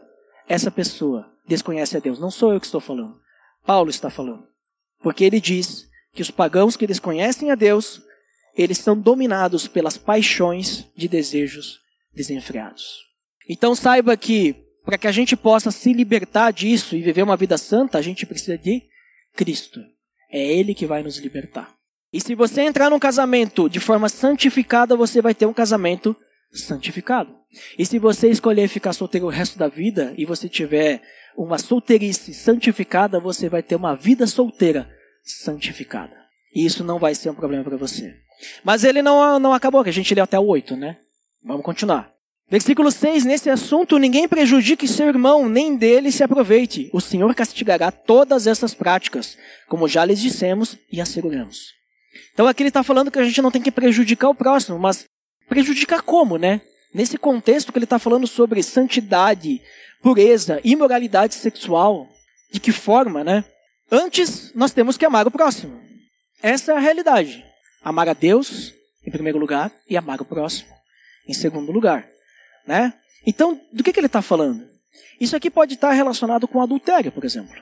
essa 0.49 0.71
pessoa 0.71 1.33
desconhece 1.47 1.97
a 1.97 2.01
Deus. 2.01 2.19
Não 2.19 2.31
sou 2.31 2.53
eu 2.53 2.61
que 2.61 2.67
estou 2.67 2.81
falando. 2.81 3.19
Paulo 3.65 3.91
está 3.91 4.11
falando. 4.11 4.47
Porque 5.03 5.25
ele 5.25 5.41
diz 5.41 5.89
que 6.13 6.23
os 6.23 6.31
pagãos 6.31 6.77
que 6.77 6.87
desconhecem 6.87 7.51
a 7.51 7.55
Deus, 7.55 8.01
eles 8.55 8.79
são 8.79 8.99
dominados 8.99 9.67
pelas 9.67 9.97
paixões 9.97 10.87
de 10.97 11.09
desejos 11.09 11.81
desenfreados. 12.15 13.05
Então 13.49 13.75
saiba 13.75 14.17
que 14.17 14.65
para 14.85 14.97
que 14.97 15.09
a 15.09 15.13
gente 15.13 15.37
possa 15.37 15.71
se 15.71 15.93
libertar 15.93 16.53
disso 16.53 16.95
e 16.95 17.03
viver 17.03 17.23
uma 17.23 17.37
vida 17.37 17.59
santa, 17.59 17.99
a 17.99 18.03
gente 18.03 18.25
precisa 18.25 18.57
de 18.57 18.83
Cristo. 19.35 19.81
É 20.37 20.53
Ele 20.53 20.75
que 20.75 20.85
vai 20.87 21.03
nos 21.03 21.17
libertar. 21.17 21.75
E 22.13 22.21
se 22.21 22.35
você 22.35 22.61
entrar 22.61 22.91
num 22.91 22.99
casamento 22.99 23.71
de 23.71 23.81
forma 23.81 24.07
santificada, 24.11 24.95
você 24.95 25.23
vai 25.23 25.35
ter 25.35 25.47
um 25.47 25.53
casamento 25.55 26.15
santificado. 26.53 27.35
E 27.79 27.87
se 27.87 27.99
você 27.99 28.29
escolher 28.29 28.69
ficar 28.69 28.93
solteiro 28.93 29.25
o 29.27 29.31
resto 29.31 29.59
da 29.59 29.67
vida 29.67 30.13
e 30.19 30.27
você 30.27 30.47
tiver 30.47 31.01
uma 31.39 31.57
solteirice 31.57 32.35
santificada, 32.35 33.19
você 33.19 33.49
vai 33.49 33.63
ter 33.63 33.77
uma 33.77 33.97
vida 33.97 34.27
solteira 34.27 34.87
santificada. 35.25 36.15
E 36.55 36.67
isso 36.67 36.85
não 36.85 36.99
vai 36.99 37.15
ser 37.15 37.31
um 37.31 37.35
problema 37.35 37.65
para 37.65 37.79
você. 37.79 38.15
Mas 38.63 38.85
ele 38.85 39.01
não, 39.01 39.39
não 39.39 39.55
acabou, 39.55 39.83
que 39.83 39.89
a 39.89 39.93
gente 39.93 40.15
leu 40.15 40.25
até 40.25 40.39
o 40.39 40.45
8, 40.47 40.77
né? 40.77 40.99
Vamos 41.43 41.65
continuar. 41.65 42.13
Versículo 42.49 42.93
6: 42.93 43.25
Nesse 43.25 43.51
assunto, 43.51 43.99
ninguém 43.99 44.29
prejudique 44.29 44.87
seu 44.87 45.09
irmão, 45.09 45.49
nem 45.49 45.77
dele 45.77 46.13
se 46.13 46.23
aproveite. 46.23 46.89
O 46.93 47.01
Senhor 47.01 47.35
castigará 47.35 47.91
todas 47.91 48.47
essas 48.47 48.73
práticas, 48.73 49.37
como 49.69 49.89
já 49.89 50.05
lhes 50.05 50.21
dissemos 50.21 50.79
e 50.91 51.01
asseguramos. 51.01 51.75
Então 52.33 52.47
aqui 52.47 52.63
ele 52.63 52.69
está 52.69 52.83
falando 52.83 53.11
que 53.11 53.19
a 53.19 53.25
gente 53.25 53.43
não 53.43 53.51
tem 53.51 53.63
que 53.63 53.71
prejudicar 53.71 54.29
o 54.29 54.35
próximo, 54.35 54.79
mas 54.79 55.05
prejudicar 55.49 56.03
como, 56.03 56.39
né? 56.39 56.61
Nesse 56.95 57.19
contexto 57.19 57.73
que 57.73 57.79
ele 57.79 57.85
está 57.85 57.99
falando 57.99 58.27
sobre 58.27 58.63
santidade, 58.63 59.61
pureza, 60.01 60.61
imoralidade 60.63 61.35
sexual, 61.35 62.09
de 62.53 62.61
que 62.61 62.73
forma, 62.73 63.25
né? 63.25 63.45
Antes, 63.91 64.53
nós 64.55 64.73
temos 64.73 64.97
que 64.97 65.05
amar 65.05 65.27
o 65.27 65.31
próximo. 65.31 65.81
Essa 66.43 66.73
é 66.73 66.77
a 66.77 66.81
realidade. 66.81 67.45
Amar 67.83 68.09
a 68.09 68.13
Deus, 68.13 68.73
em 69.05 69.11
primeiro 69.11 69.39
lugar, 69.39 69.73
e 69.89 69.97
amar 69.97 70.21
o 70.21 70.25
próximo, 70.25 70.71
em 71.29 71.35
segundo 71.35 71.73
lugar. 71.73 72.16
Né? 72.67 72.93
Então, 73.27 73.61
do 73.73 73.83
que, 73.83 73.93
que 73.93 74.01
ele 74.01 74.07
está 74.07 74.23
falando? 74.23 74.67
Isso 75.21 75.37
aqui 75.37 75.51
pode 75.51 75.75
estar 75.75 75.93
relacionado 75.93 76.47
com 76.47 76.61
adultério, 76.61 77.13
por 77.13 77.25
exemplo. 77.25 77.55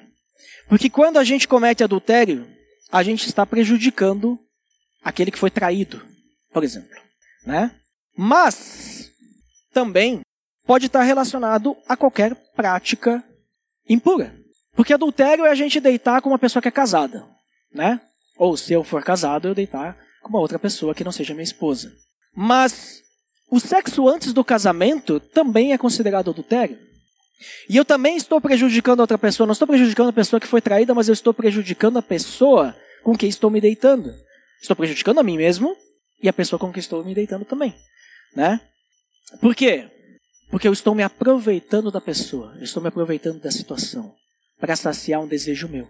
Porque 0.69 0.89
quando 0.89 1.19
a 1.19 1.25
gente 1.25 1.47
comete 1.47 1.85
adultério, 1.85 2.47
a 2.91 3.03
gente 3.03 3.27
está 3.27 3.45
prejudicando 3.45 4.39
aquele 5.03 5.31
que 5.31 5.39
foi 5.39 5.51
traído, 5.51 6.03
por 6.53 6.65
exemplo. 6.65 6.97
Né? 7.47 7.75
Mas, 8.17 9.11
também 9.73 10.21
pode 10.65 10.87
estar 10.87 11.03
relacionado 11.03 11.77
a 11.87 11.97
qualquer 11.97 12.35
prática 12.55 13.23
impura. 13.89 14.35
Porque 14.75 14.95
adultério 14.95 15.45
é 15.45 15.51
a 15.51 15.55
gente 15.55 15.81
deitar 15.81 16.23
com 16.23 16.31
uma 16.31 16.39
pessoa 16.39 16.63
que 16.63 16.69
é 16.69 16.71
casada, 16.71 17.25
né? 17.73 18.01
Ou 18.37 18.57
se 18.57 18.73
eu 18.73 18.83
for 18.83 19.05
casado, 19.05 19.47
eu 19.47 19.55
deitar 19.55 19.97
com 20.23 20.29
uma 20.29 20.41
outra 20.41 20.59
pessoa 20.59 20.95
que 20.95 21.05
não 21.05 21.13
seja 21.13 21.35
minha 21.35 21.45
esposa. 21.45 21.93
Mas 22.35 23.04
o 23.55 23.61
sexo 23.61 24.09
antes 24.09 24.33
do 24.33 24.43
casamento 24.43 25.21
também 25.21 25.73
é 25.73 25.79
considerado 25.79 26.29
adultério. 26.29 26.77
E 27.69 27.77
eu 27.77 27.85
também 27.85 28.17
estou 28.17 28.41
prejudicando 28.41 28.99
a 28.99 29.05
outra 29.05 29.17
pessoa. 29.17 29.47
Não 29.47 29.53
estou 29.53 29.69
prejudicando 29.69 30.09
a 30.09 30.13
pessoa 30.13 30.41
que 30.41 30.47
foi 30.49 30.61
traída, 30.61 30.93
mas 30.93 31.07
eu 31.07 31.13
estou 31.13 31.33
prejudicando 31.33 31.97
a 31.97 32.03
pessoa 32.03 32.75
com 33.05 33.17
quem 33.17 33.29
estou 33.29 33.51
me 33.51 33.61
deitando. 33.61 34.13
Estou 34.61 34.75
prejudicando 34.75 35.21
a 35.21 35.23
mim 35.23 35.37
mesmo 35.37 35.77
e 36.21 36.29
a 36.29 36.33
pessoa 36.33 36.59
com 36.59 36.73
quem 36.73 36.81
estou 36.81 37.05
me 37.05 37.15
deitando 37.15 37.45
também. 37.45 37.73
Né? 38.35 38.61
Por 39.41 39.55
quê? 39.55 39.89
Porque 40.51 40.67
eu 40.67 40.73
estou 40.73 40.93
me 40.93 41.05
aproveitando 41.05 41.93
da 41.93 42.01
pessoa. 42.01 42.55
Eu 42.57 42.65
estou 42.65 42.83
me 42.83 42.89
aproveitando 42.89 43.41
da 43.41 43.53
situação 43.53 44.13
para 44.59 44.75
saciar 44.75 45.21
um 45.21 45.29
desejo 45.29 45.69
meu. 45.69 45.87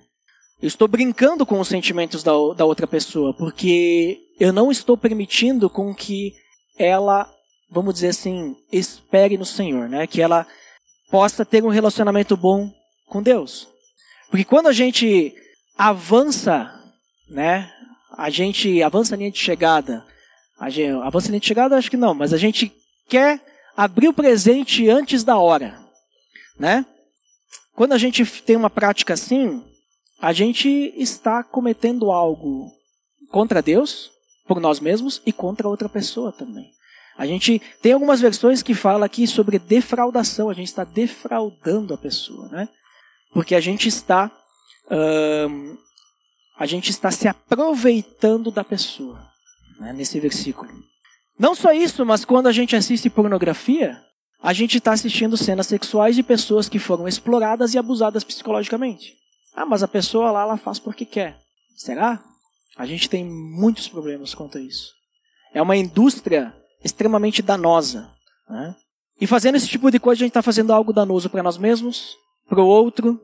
Eu 0.60 0.68
estou 0.68 0.86
brincando 0.86 1.46
com 1.46 1.58
os 1.58 1.68
sentimentos 1.68 2.22
da, 2.22 2.32
da 2.54 2.66
outra 2.66 2.86
pessoa, 2.86 3.34
porque 3.34 4.18
eu 4.38 4.52
não 4.52 4.70
estou 4.70 4.98
permitindo 4.98 5.70
com 5.70 5.94
que 5.94 6.34
ela, 6.78 7.32
vamos 7.74 7.94
dizer 7.94 8.08
assim, 8.08 8.56
espere 8.70 9.36
no 9.36 9.44
Senhor, 9.44 9.88
né? 9.88 10.06
Que 10.06 10.22
ela 10.22 10.46
possa 11.10 11.44
ter 11.44 11.62
um 11.64 11.68
relacionamento 11.68 12.36
bom 12.36 12.72
com 13.08 13.22
Deus. 13.22 13.68
Porque 14.30 14.44
quando 14.44 14.68
a 14.68 14.72
gente 14.72 15.34
avança, 15.76 16.72
né? 17.28 17.70
A 18.16 18.30
gente 18.30 18.80
avança 18.82 19.14
a 19.14 19.18
linha 19.18 19.30
de 19.30 19.38
chegada. 19.38 20.06
A 20.58 20.70
gente, 20.70 20.90
avança 21.02 21.26
a 21.26 21.30
linha 21.30 21.40
de 21.40 21.46
chegada, 21.46 21.76
acho 21.76 21.90
que 21.90 21.96
não, 21.96 22.14
mas 22.14 22.32
a 22.32 22.38
gente 22.38 22.72
quer 23.08 23.44
abrir 23.76 24.08
o 24.08 24.14
presente 24.14 24.88
antes 24.88 25.24
da 25.24 25.36
hora, 25.36 25.76
né? 26.56 26.86
Quando 27.74 27.92
a 27.92 27.98
gente 27.98 28.24
tem 28.42 28.54
uma 28.54 28.70
prática 28.70 29.14
assim, 29.14 29.64
a 30.20 30.32
gente 30.32 30.68
está 30.96 31.42
cometendo 31.42 32.12
algo 32.12 32.70
contra 33.30 33.60
Deus, 33.60 34.12
por 34.46 34.60
nós 34.60 34.78
mesmos 34.78 35.20
e 35.26 35.32
contra 35.32 35.68
outra 35.68 35.88
pessoa 35.88 36.30
também. 36.30 36.70
A 37.16 37.26
gente 37.26 37.60
tem 37.80 37.92
algumas 37.92 38.20
versões 38.20 38.62
que 38.62 38.74
fala 38.74 39.06
aqui 39.06 39.26
sobre 39.26 39.58
defraudação, 39.58 40.50
a 40.50 40.54
gente 40.54 40.68
está 40.68 40.84
defraudando 40.84 41.94
a 41.94 41.98
pessoa, 41.98 42.48
né? 42.48 42.68
Porque 43.32 43.54
a 43.54 43.60
gente 43.60 43.88
está 43.88 44.30
hum, 44.90 45.76
a 46.56 46.66
gente 46.66 46.90
está 46.90 47.10
se 47.10 47.26
aproveitando 47.26 48.50
da 48.50 48.62
pessoa, 48.62 49.20
né, 49.80 49.92
nesse 49.92 50.20
versículo. 50.20 50.70
Não 51.38 51.54
só 51.54 51.72
isso, 51.72 52.06
mas 52.06 52.24
quando 52.24 52.46
a 52.46 52.52
gente 52.52 52.76
assiste 52.76 53.10
pornografia, 53.10 54.00
a 54.40 54.52
gente 54.52 54.78
está 54.78 54.92
assistindo 54.92 55.36
cenas 55.36 55.66
sexuais 55.66 56.14
de 56.14 56.22
pessoas 56.22 56.68
que 56.68 56.78
foram 56.78 57.08
exploradas 57.08 57.74
e 57.74 57.78
abusadas 57.78 58.22
psicologicamente. 58.22 59.14
Ah, 59.54 59.66
mas 59.66 59.82
a 59.82 59.88
pessoa 59.88 60.30
lá 60.30 60.42
ela 60.42 60.56
faz 60.56 60.78
porque 60.78 61.04
quer. 61.04 61.40
Será? 61.76 62.22
A 62.76 62.86
gente 62.86 63.08
tem 63.08 63.24
muitos 63.24 63.88
problemas 63.88 64.34
quanto 64.34 64.58
a 64.58 64.60
isso. 64.60 64.92
É 65.52 65.60
uma 65.60 65.76
indústria 65.76 66.54
extremamente 66.84 67.42
danosa. 67.42 68.10
Né? 68.48 68.76
E 69.20 69.26
fazendo 69.26 69.56
esse 69.56 69.66
tipo 69.66 69.90
de 69.90 69.98
coisa, 69.98 70.18
a 70.18 70.24
gente 70.24 70.30
está 70.30 70.42
fazendo 70.42 70.72
algo 70.72 70.92
danoso 70.92 71.30
para 71.30 71.42
nós 71.42 71.56
mesmos, 71.56 72.16
para 72.48 72.60
o 72.60 72.66
outro, 72.66 73.20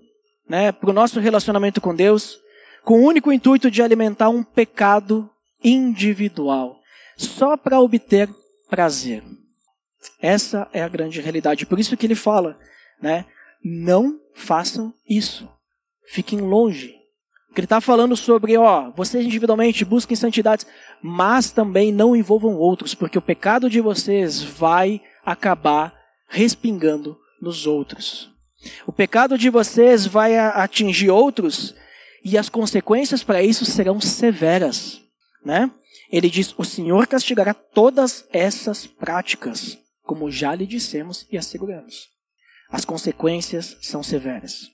né? 0.49 0.73
para 0.73 0.91
o 0.91 0.93
nosso 0.93 1.21
relacionamento 1.21 1.81
com 1.81 1.95
Deus, 1.95 2.39
com 2.83 3.01
o 3.01 3.07
único 3.07 3.33
intuito 3.33 3.71
de 3.71 3.83
alimentar 3.83 4.31
um 4.31 4.43
pecado 4.43 5.29
individual, 5.63 6.81
só 7.17 7.57
para 7.57 7.81
obter 7.81 8.29
prazer. 8.69 9.23
Essa 10.21 10.69
é 10.73 10.83
a 10.83 10.89
grande 10.89 11.21
realidade. 11.21 11.67
Por 11.67 11.79
isso 11.79 11.97
que 11.97 12.07
ele 12.07 12.15
fala, 12.15 12.59
né? 13.01 13.27
Não 13.63 14.19
façam 14.35 14.95
isso. 15.07 15.49
Fiquem 16.07 16.41
longe. 16.41 17.00
Ele 17.57 17.65
está 17.65 17.81
falando 17.81 18.17
sobre, 18.17 18.57
ó, 18.57 18.91
vocês 18.91 19.25
individualmente 19.25 19.85
busquem 19.85 20.17
santidades, 20.17 20.67
mas 21.03 21.51
também 21.51 21.93
não 21.93 22.15
envolvam 22.15 22.55
outros, 22.55 22.95
porque 22.95 23.19
o 23.19 23.23
pecado 23.23 23.69
de 23.69 23.81
vocês 23.81 24.43
vai 24.43 25.01
acabar 25.25 25.95
respingando 26.29 27.19
nos 27.43 27.67
outros. 27.67 28.31
O 28.87 28.93
pecado 28.93 29.37
de 29.37 29.51
vocês 29.51 30.07
vai 30.07 30.39
atingir 30.39 31.11
outros 31.11 31.75
e 32.25 32.39
as 32.39 32.49
consequências 32.49 33.23
para 33.23 33.43
isso 33.43 33.65
serão 33.65 34.01
severas, 34.01 35.01
né? 35.45 35.71
Ele 36.13 36.29
diz: 36.29 36.55
"O 36.59 36.65
Senhor 36.65 37.07
castigará 37.07 37.55
todas 37.55 38.27
essas 38.33 38.87
práticas 38.87 39.79
como 40.11 40.29
já 40.29 40.57
lhe 40.57 40.67
dissemos 40.67 41.25
e 41.31 41.39
asseguramos. 41.39 42.09
As 42.69 42.85
consequências 42.85 43.77
são 43.81 44.03
severas. 44.03 44.69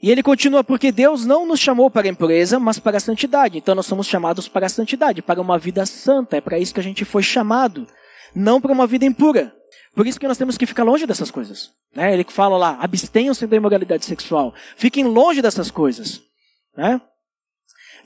E 0.00 0.10
ele 0.10 0.22
continua, 0.22 0.62
porque 0.62 0.92
Deus 0.92 1.24
não 1.24 1.44
nos 1.44 1.58
chamou 1.58 1.90
para 1.90 2.06
a 2.06 2.10
impureza, 2.10 2.60
mas 2.60 2.78
para 2.78 2.98
a 2.98 3.00
santidade. 3.00 3.58
Então 3.58 3.74
nós 3.74 3.86
somos 3.86 4.06
chamados 4.06 4.46
para 4.46 4.66
a 4.66 4.68
santidade, 4.68 5.22
para 5.22 5.40
uma 5.40 5.58
vida 5.58 5.84
santa. 5.84 6.36
É 6.36 6.40
para 6.40 6.58
isso 6.58 6.72
que 6.72 6.80
a 6.80 6.82
gente 6.82 7.04
foi 7.04 7.22
chamado, 7.22 7.86
não 8.34 8.60
para 8.60 8.72
uma 8.72 8.86
vida 8.86 9.04
impura. 9.04 9.52
Por 9.94 10.06
isso 10.06 10.20
que 10.20 10.28
nós 10.28 10.38
temos 10.38 10.56
que 10.56 10.66
ficar 10.66 10.84
longe 10.84 11.06
dessas 11.06 11.30
coisas. 11.30 11.72
Né? 11.94 12.14
Ele 12.14 12.24
fala 12.28 12.56
lá, 12.56 12.78
abstenham-se 12.80 13.46
da 13.46 13.56
imoralidade 13.56 14.04
sexual. 14.04 14.54
Fiquem 14.76 15.04
longe 15.04 15.42
dessas 15.42 15.70
coisas. 15.70 16.20
Né? 16.76 17.00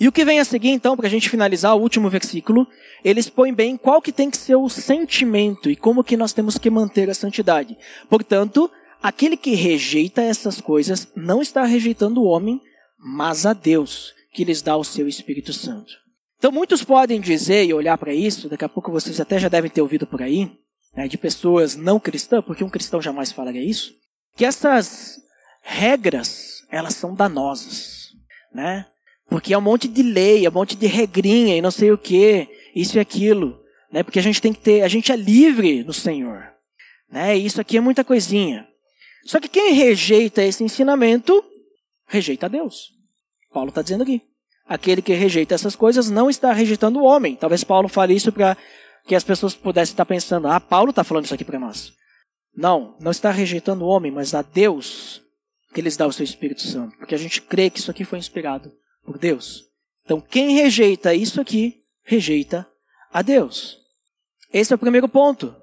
E 0.01 0.09
o 0.09 0.13
que 0.13 0.25
vem 0.25 0.41
a 0.41 0.45
seguir, 0.45 0.71
então, 0.71 0.97
para 0.97 1.07
a 1.07 1.11
gente 1.11 1.29
finalizar 1.29 1.77
o 1.77 1.81
último 1.81 2.09
versículo, 2.09 2.67
ele 3.05 3.21
expõe 3.21 3.53
bem 3.53 3.77
qual 3.77 4.01
que 4.01 4.11
tem 4.11 4.31
que 4.31 4.39
ser 4.39 4.57
o 4.57 4.69
sentimento 4.69 5.71
e 5.71 5.77
como 5.77 6.03
que 6.03 6.17
nós 6.17 6.33
temos 6.33 6.57
que 6.57 6.71
manter 6.71 7.11
a 7.11 7.15
santidade. 7.15 7.77
Portanto, 8.09 8.71
aquele 9.03 9.37
que 9.37 9.55
rejeita 9.55 10.23
essas 10.23 10.61
coisas 10.61 11.09
não 11.17 11.43
está 11.43 11.65
rejeitando 11.65 12.23
o 12.23 12.27
homem, 12.27 12.61
mas 12.99 13.45
a 13.45 13.53
Deus, 13.53 14.15
que 14.33 14.45
lhes 14.45 14.63
dá 14.63 14.77
o 14.77 14.85
seu 14.85 15.09
Espírito 15.09 15.53
Santo. 15.53 15.93
Então, 16.39 16.53
muitos 16.53 16.83
podem 16.83 17.21
dizer 17.21 17.65
e 17.67 17.75
olhar 17.75 17.97
para 17.99 18.15
isso, 18.15 18.49
daqui 18.49 18.65
a 18.65 18.69
pouco 18.69 18.91
vocês 18.91 19.21
até 19.21 19.39
já 19.39 19.49
devem 19.49 19.71
ter 19.71 19.81
ouvido 19.81 20.07
por 20.07 20.23
aí, 20.23 20.51
né, 20.95 21.09
de 21.09 21.17
pessoas 21.17 21.77
não 21.77 22.01
cristãs, 22.01 22.45
porque 22.45 22.65
um 22.65 22.71
cristão 22.71 23.01
jamais 23.01 23.33
falaria 23.33 23.65
isso, 23.65 23.95
que 24.37 24.45
essas 24.45 25.21
regras, 25.63 26.65
elas 26.71 26.95
são 26.95 27.15
danosas, 27.15 28.09
né? 28.53 28.87
Porque 29.29 29.55
é 29.55 29.59
um 29.59 29.63
monte 29.63 29.89
de 29.89 30.03
lei, 30.03 30.45
é 30.45 30.49
um 30.51 30.53
monte 30.53 30.77
de 30.77 30.87
regrinha 30.87 31.57
e 31.57 31.63
não 31.63 31.71
sei 31.71 31.91
o 31.91 31.97
que, 31.97 32.49
isso 32.75 32.99
e 32.99 33.01
aquilo. 33.01 33.63
Né? 33.91 34.03
Porque 34.03 34.19
a 34.19 34.23
gente 34.23 34.43
tem 34.43 34.53
que 34.53 34.61
ter, 34.61 34.83
a 34.83 34.89
gente 34.89 35.11
é 35.11 35.17
livre 35.17 35.83
no 35.85 35.93
Senhor. 35.93 36.53
Né? 37.11 37.39
E 37.39 37.47
isso 37.47 37.61
aqui 37.61 37.77
é 37.77 37.81
muita 37.81 38.05
coisinha. 38.05 38.67
Só 39.25 39.39
que 39.41 39.49
quem 39.49 39.73
rejeita 39.75 40.43
esse 40.43 40.65
ensinamento, 40.65 41.45
rejeita 42.07 42.47
a 42.47 42.49
Deus. 42.49 42.91
Paulo 43.53 43.69
está 43.69 43.83
dizendo 43.83 44.03
aqui. 44.03 44.23
Aquele 44.67 45.03
que 45.03 45.13
rejeita 45.13 45.55
essas 45.55 45.77
coisas 45.77 46.09
não 46.11 46.31
está 46.31 46.53
rejeitando 46.53 46.99
o 46.99 47.05
homem. 47.05 47.37
Talvez 47.37 47.63
Paulo 47.65 47.89
fale 47.89 48.15
isso 48.15 48.33
para 48.33 48.57
que 49.07 49.15
as 49.15 49.25
pessoas 49.25 49.55
pudessem 49.55 49.93
estar 49.93 50.07
pensando: 50.07 50.49
ah, 50.49 50.61
Paulo 50.61 50.91
está 50.91 51.05
falando 51.05 51.25
isso 51.25 51.35
aqui 51.35 51.45
para 51.45 51.59
nós. 51.59 51.93
Não, 52.55 52.97
não 53.01 53.11
está 53.11 53.31
rejeitando 53.31 53.85
o 53.85 53.89
homem, 53.89 54.13
mas 54.13 54.35
a 54.35 54.43
Deus 54.43 55.23
que 55.75 55.81
lhes 55.81 55.97
dá 55.97 56.07
o 56.07 56.13
seu 56.13 56.25
Espírito 56.25 56.63
Santo. 56.63 56.97
Porque 56.99 57.15
a 57.15 57.19
gente 57.19 57.41
crê 57.41 57.71
que 57.71 57.79
isso 57.79 57.91
aqui 57.91 58.05
foi 58.05 58.19
inspirado 58.19 58.73
por 59.05 59.19
Deus. 59.19 59.65
Então, 60.05 60.21
quem 60.21 60.55
rejeita 60.55 61.15
isso 61.15 61.41
aqui, 61.41 61.83
rejeita 62.05 62.69
a 63.13 63.23
Deus. 63.23 63.79
Esse 64.53 64.73
é 64.73 64.77
o 64.77 64.79
primeiro 64.79 65.09
ponto 65.09 65.55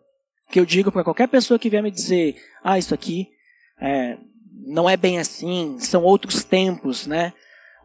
que 0.50 0.60
eu 0.60 0.66
digo 0.66 0.92
para 0.92 1.04
qualquer 1.04 1.28
pessoa 1.28 1.60
que 1.60 1.70
vier 1.70 1.84
me 1.84 1.92
dizer: 1.92 2.42
ah, 2.64 2.78
isso 2.78 2.94
aqui 2.94 3.30
é, 3.80 4.18
não 4.66 4.90
é 4.90 4.98
bem 4.98 5.20
assim, 5.20 5.78
são 5.80 6.04
outros 6.04 6.44
tempos, 6.44 7.08
né? 7.08 7.34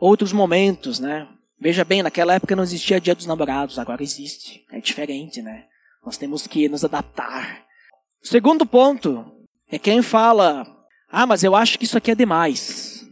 Outros 0.00 0.32
momentos, 0.32 0.98
né? 0.98 1.28
Veja 1.60 1.84
bem, 1.84 2.02
naquela 2.02 2.34
época 2.34 2.56
não 2.56 2.62
existia 2.62 3.00
Dia 3.00 3.14
dos 3.14 3.26
Namorados, 3.26 3.78
agora 3.78 4.02
existe. 4.02 4.64
É 4.70 4.80
diferente, 4.80 5.40
né? 5.40 5.64
Nós 6.04 6.16
temos 6.16 6.46
que 6.46 6.68
nos 6.68 6.84
adaptar. 6.84 7.64
Segundo 8.22 8.66
ponto 8.66 9.24
é 9.70 9.78
quem 9.78 10.02
fala: 10.02 10.66
ah, 11.10 11.26
mas 11.26 11.42
eu 11.42 11.54
acho 11.54 11.78
que 11.78 11.84
isso 11.84 11.96
aqui 11.96 12.10
é 12.10 12.14
demais. 12.14 13.06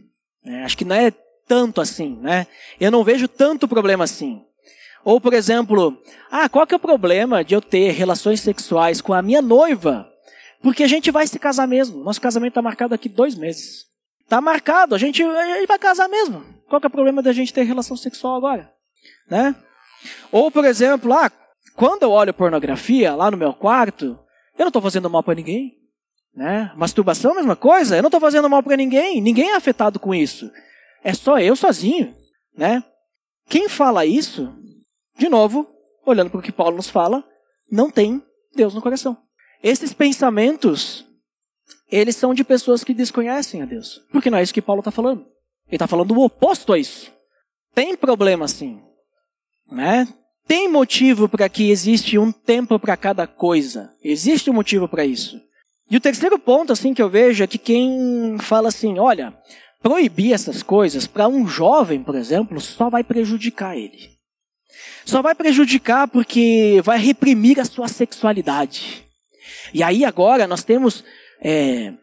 É, 0.45 0.63
acho 0.63 0.77
que 0.77 0.85
não 0.85 0.95
é 0.95 1.11
tanto 1.47 1.81
assim, 1.81 2.17
né? 2.21 2.47
Eu 2.79 2.91
não 2.91 3.03
vejo 3.03 3.27
tanto 3.27 3.67
problema 3.67 4.03
assim. 4.03 4.43
Ou, 5.03 5.19
por 5.19 5.33
exemplo, 5.33 5.97
ah, 6.31 6.47
qual 6.47 6.65
que 6.65 6.73
é 6.73 6.77
o 6.77 6.79
problema 6.79 7.43
de 7.43 7.53
eu 7.53 7.61
ter 7.61 7.91
relações 7.91 8.39
sexuais 8.39 9.01
com 9.01 9.13
a 9.13 9.21
minha 9.21 9.41
noiva? 9.41 10.12
Porque 10.63 10.81
a 10.81 10.87
gente 10.87 11.11
vai 11.11 11.27
se 11.27 11.37
casar 11.37 11.67
mesmo. 11.67 12.03
Nosso 12.03 12.21
casamento 12.21 12.51
está 12.51 12.61
marcado 12.61 12.91
daqui 12.91 13.09
dois 13.09 13.35
meses. 13.35 13.85
Está 14.21 14.39
marcado, 14.39 14.95
a 14.95 14.97
gente, 14.97 15.21
a 15.21 15.57
gente 15.57 15.67
vai 15.67 15.77
casar 15.77 16.07
mesmo. 16.07 16.43
Qual 16.67 16.79
que 16.79 16.87
é 16.87 16.89
o 16.89 16.91
problema 16.91 17.21
da 17.21 17.33
gente 17.33 17.53
ter 17.53 17.63
relação 17.63 17.97
sexual 17.97 18.37
agora? 18.37 18.73
Né? 19.29 19.53
Ou, 20.31 20.49
por 20.49 20.63
exemplo, 20.63 21.13
ah, 21.13 21.29
quando 21.75 22.03
eu 22.03 22.11
olho 22.11 22.33
pornografia 22.33 23.13
lá 23.13 23.29
no 23.29 23.37
meu 23.37 23.53
quarto, 23.53 24.17
eu 24.57 24.61
não 24.63 24.67
estou 24.67 24.81
fazendo 24.81 25.09
mal 25.09 25.21
para 25.21 25.35
ninguém. 25.35 25.77
Né? 26.33 26.71
Masturbação, 26.75 27.35
mesma 27.35 27.55
coisa. 27.55 27.97
Eu 27.97 28.01
não 28.01 28.07
estou 28.07 28.21
fazendo 28.21 28.49
mal 28.49 28.63
para 28.63 28.77
ninguém. 28.77 29.21
Ninguém 29.21 29.51
é 29.51 29.55
afetado 29.55 29.99
com 29.99 30.15
isso. 30.15 30.49
É 31.03 31.13
só 31.13 31.37
eu 31.39 31.55
sozinho. 31.55 32.15
Né? 32.57 32.81
Quem 33.49 33.67
fala 33.67 34.05
isso 34.05 34.51
de 35.17 35.29
novo, 35.29 35.67
olhando 36.05 36.29
para 36.29 36.39
o 36.39 36.43
que 36.43 36.51
Paulo 36.51 36.75
nos 36.75 36.89
fala, 36.89 37.23
não 37.71 37.91
tem 37.91 38.23
Deus 38.55 38.73
no 38.73 38.81
coração. 38.81 39.17
Esses 39.63 39.93
pensamentos, 39.93 41.05
eles 41.89 42.17
são 42.17 42.33
de 42.33 42.43
pessoas 42.43 42.83
que 42.83 42.93
desconhecem 42.93 43.61
a 43.61 43.65
Deus. 43.65 44.01
Porque 44.11 44.29
não 44.29 44.37
é 44.37 44.43
isso 44.43 44.53
que 44.53 44.61
Paulo 44.61 44.81
está 44.81 44.91
falando. 44.91 45.21
Ele 45.67 45.75
está 45.75 45.87
falando 45.87 46.11
o 46.11 46.25
oposto 46.25 46.73
a 46.73 46.77
isso. 46.77 47.09
Tem 47.73 47.95
problema 47.95 48.47
sim. 48.47 48.81
Né? 49.71 50.05
Tem 50.45 50.67
motivo 50.67 51.29
para 51.29 51.47
que 51.47 51.71
existe 51.71 52.17
um 52.17 52.31
tempo 52.31 52.77
para 52.77 52.97
cada 52.97 53.25
coisa. 53.25 53.95
Existe 54.03 54.49
um 54.49 54.53
motivo 54.53 54.87
para 54.87 55.05
isso. 55.05 55.41
E 55.89 55.95
o 55.95 56.01
terceiro 56.01 56.37
ponto, 56.37 56.73
assim, 56.73 56.93
que 56.93 57.01
eu 57.01 57.09
vejo 57.09 57.43
é 57.43 57.47
que 57.47 57.57
quem 57.57 58.37
fala 58.39 58.67
assim, 58.67 58.99
olha, 58.99 59.33
proibir 59.81 60.33
essas 60.33 60.61
coisas 60.61 61.07
para 61.07 61.27
um 61.27 61.47
jovem, 61.47 62.03
por 62.03 62.15
exemplo, 62.15 62.59
só 62.59 62.89
vai 62.89 63.03
prejudicar 63.03 63.77
ele. 63.77 64.13
Só 65.05 65.21
vai 65.21 65.35
prejudicar 65.35 66.07
porque 66.07 66.81
vai 66.83 66.97
reprimir 66.97 67.59
a 67.59 67.65
sua 67.65 67.87
sexualidade. 67.87 69.02
E 69.73 69.81
aí 69.83 70.05
agora 70.05 70.47
nós 70.47 70.63
temos 70.63 71.03
é, 71.41 71.93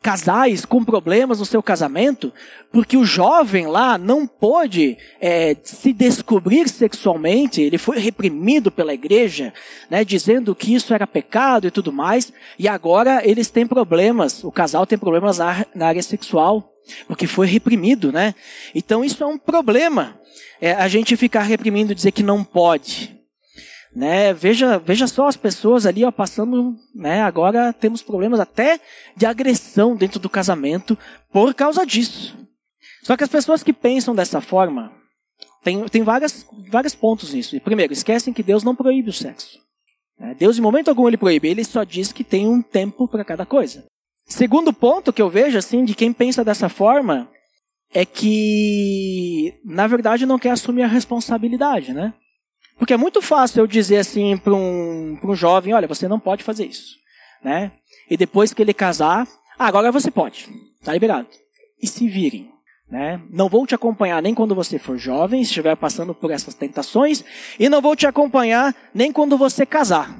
casais 0.00 0.64
com 0.64 0.84
problemas 0.84 1.40
no 1.40 1.44
seu 1.44 1.62
casamento, 1.62 2.32
porque 2.72 2.96
o 2.96 3.04
jovem 3.04 3.66
lá 3.66 3.98
não 3.98 4.26
pôde 4.26 4.96
é, 5.20 5.56
se 5.62 5.92
descobrir 5.92 6.68
sexualmente, 6.68 7.60
ele 7.60 7.78
foi 7.78 7.98
reprimido 7.98 8.70
pela 8.70 8.94
igreja, 8.94 9.52
né, 9.90 10.04
dizendo 10.04 10.54
que 10.54 10.74
isso 10.74 10.94
era 10.94 11.06
pecado 11.06 11.66
e 11.66 11.70
tudo 11.70 11.92
mais, 11.92 12.32
e 12.58 12.68
agora 12.68 13.22
eles 13.28 13.50
têm 13.50 13.66
problemas, 13.66 14.44
o 14.44 14.52
casal 14.52 14.86
tem 14.86 14.96
problemas 14.96 15.38
na, 15.38 15.66
na 15.74 15.88
área 15.88 16.02
sexual, 16.02 16.72
porque 17.06 17.26
foi 17.26 17.46
reprimido, 17.46 18.10
né? 18.10 18.34
Então 18.74 19.04
isso 19.04 19.22
é 19.22 19.26
um 19.26 19.36
problema 19.36 20.18
é, 20.60 20.72
a 20.72 20.88
gente 20.88 21.16
ficar 21.16 21.42
reprimindo 21.42 21.94
dizer 21.94 22.12
que 22.12 22.22
não 22.22 22.42
pode. 22.42 23.17
Né? 23.94 24.32
Veja, 24.34 24.78
veja 24.78 25.06
só 25.06 25.28
as 25.28 25.36
pessoas 25.36 25.86
ali 25.86 26.04
ó, 26.04 26.10
passando, 26.10 26.76
né? 26.94 27.22
agora 27.22 27.72
temos 27.72 28.02
problemas 28.02 28.38
até 28.38 28.80
de 29.16 29.26
agressão 29.26 29.96
dentro 29.96 30.20
do 30.20 30.28
casamento 30.28 30.96
por 31.32 31.54
causa 31.54 31.86
disso. 31.86 32.36
Só 33.02 33.16
que 33.16 33.24
as 33.24 33.30
pessoas 33.30 33.62
que 33.62 33.72
pensam 33.72 34.14
dessa 34.14 34.40
forma, 34.40 34.92
tem, 35.62 35.84
tem 35.86 36.02
várias, 36.02 36.46
vários 36.70 36.94
pontos 36.94 37.32
nisso. 37.32 37.58
Primeiro, 37.60 37.92
esquecem 37.92 38.32
que 38.32 38.42
Deus 38.42 38.62
não 38.62 38.76
proíbe 38.76 39.10
o 39.10 39.12
sexo. 39.12 39.58
Né? 40.18 40.34
Deus, 40.38 40.58
em 40.58 40.62
momento 40.62 40.88
algum, 40.88 41.08
ele 41.08 41.16
proíbe. 41.16 41.48
Ele 41.48 41.64
só 41.64 41.84
diz 41.84 42.12
que 42.12 42.24
tem 42.24 42.46
um 42.46 42.60
tempo 42.60 43.08
para 43.08 43.24
cada 43.24 43.46
coisa. 43.46 43.84
Segundo 44.26 44.72
ponto 44.72 45.12
que 45.12 45.22
eu 45.22 45.30
vejo, 45.30 45.56
assim, 45.56 45.84
de 45.84 45.94
quem 45.94 46.12
pensa 46.12 46.44
dessa 46.44 46.68
forma, 46.68 47.30
é 47.92 48.04
que, 48.04 49.54
na 49.64 49.86
verdade, 49.86 50.26
não 50.26 50.38
quer 50.38 50.50
assumir 50.50 50.82
a 50.82 50.88
responsabilidade, 50.88 51.92
né? 51.92 52.12
Porque 52.78 52.94
é 52.94 52.96
muito 52.96 53.20
fácil 53.20 53.60
eu 53.60 53.66
dizer 53.66 53.98
assim 53.98 54.36
para 54.36 54.54
um, 54.54 55.18
um 55.22 55.34
jovem, 55.34 55.74
olha, 55.74 55.88
você 55.88 56.06
não 56.06 56.20
pode 56.20 56.44
fazer 56.44 56.66
isso, 56.66 56.96
né? 57.42 57.72
E 58.08 58.16
depois 58.16 58.54
que 58.54 58.62
ele 58.62 58.72
casar, 58.72 59.26
ah, 59.58 59.66
agora 59.66 59.90
você 59.90 60.10
pode, 60.10 60.48
tá 60.82 60.92
liberado. 60.92 61.28
E 61.82 61.86
se 61.86 62.06
virem, 62.08 62.50
né? 62.88 63.20
Não 63.30 63.48
vou 63.48 63.66
te 63.66 63.74
acompanhar 63.74 64.22
nem 64.22 64.34
quando 64.34 64.54
você 64.54 64.78
for 64.78 64.96
jovem, 64.96 65.42
estiver 65.42 65.76
passando 65.76 66.14
por 66.14 66.30
essas 66.30 66.54
tentações, 66.54 67.24
e 67.58 67.68
não 67.68 67.82
vou 67.82 67.96
te 67.96 68.06
acompanhar 68.06 68.74
nem 68.94 69.12
quando 69.12 69.36
você 69.36 69.66
casar, 69.66 70.16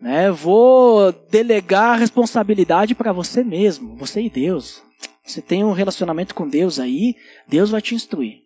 né? 0.00 0.30
Vou 0.30 1.12
delegar 1.30 1.94
a 1.94 1.96
responsabilidade 1.96 2.94
para 2.94 3.12
você 3.12 3.42
mesmo, 3.42 3.96
você 3.96 4.22
e 4.22 4.30
Deus. 4.30 4.82
Você 5.24 5.42
tem 5.42 5.62
um 5.62 5.72
relacionamento 5.72 6.34
com 6.34 6.48
Deus 6.48 6.78
aí, 6.78 7.14
Deus 7.46 7.70
vai 7.70 7.82
te 7.82 7.94
instruir. 7.94 8.38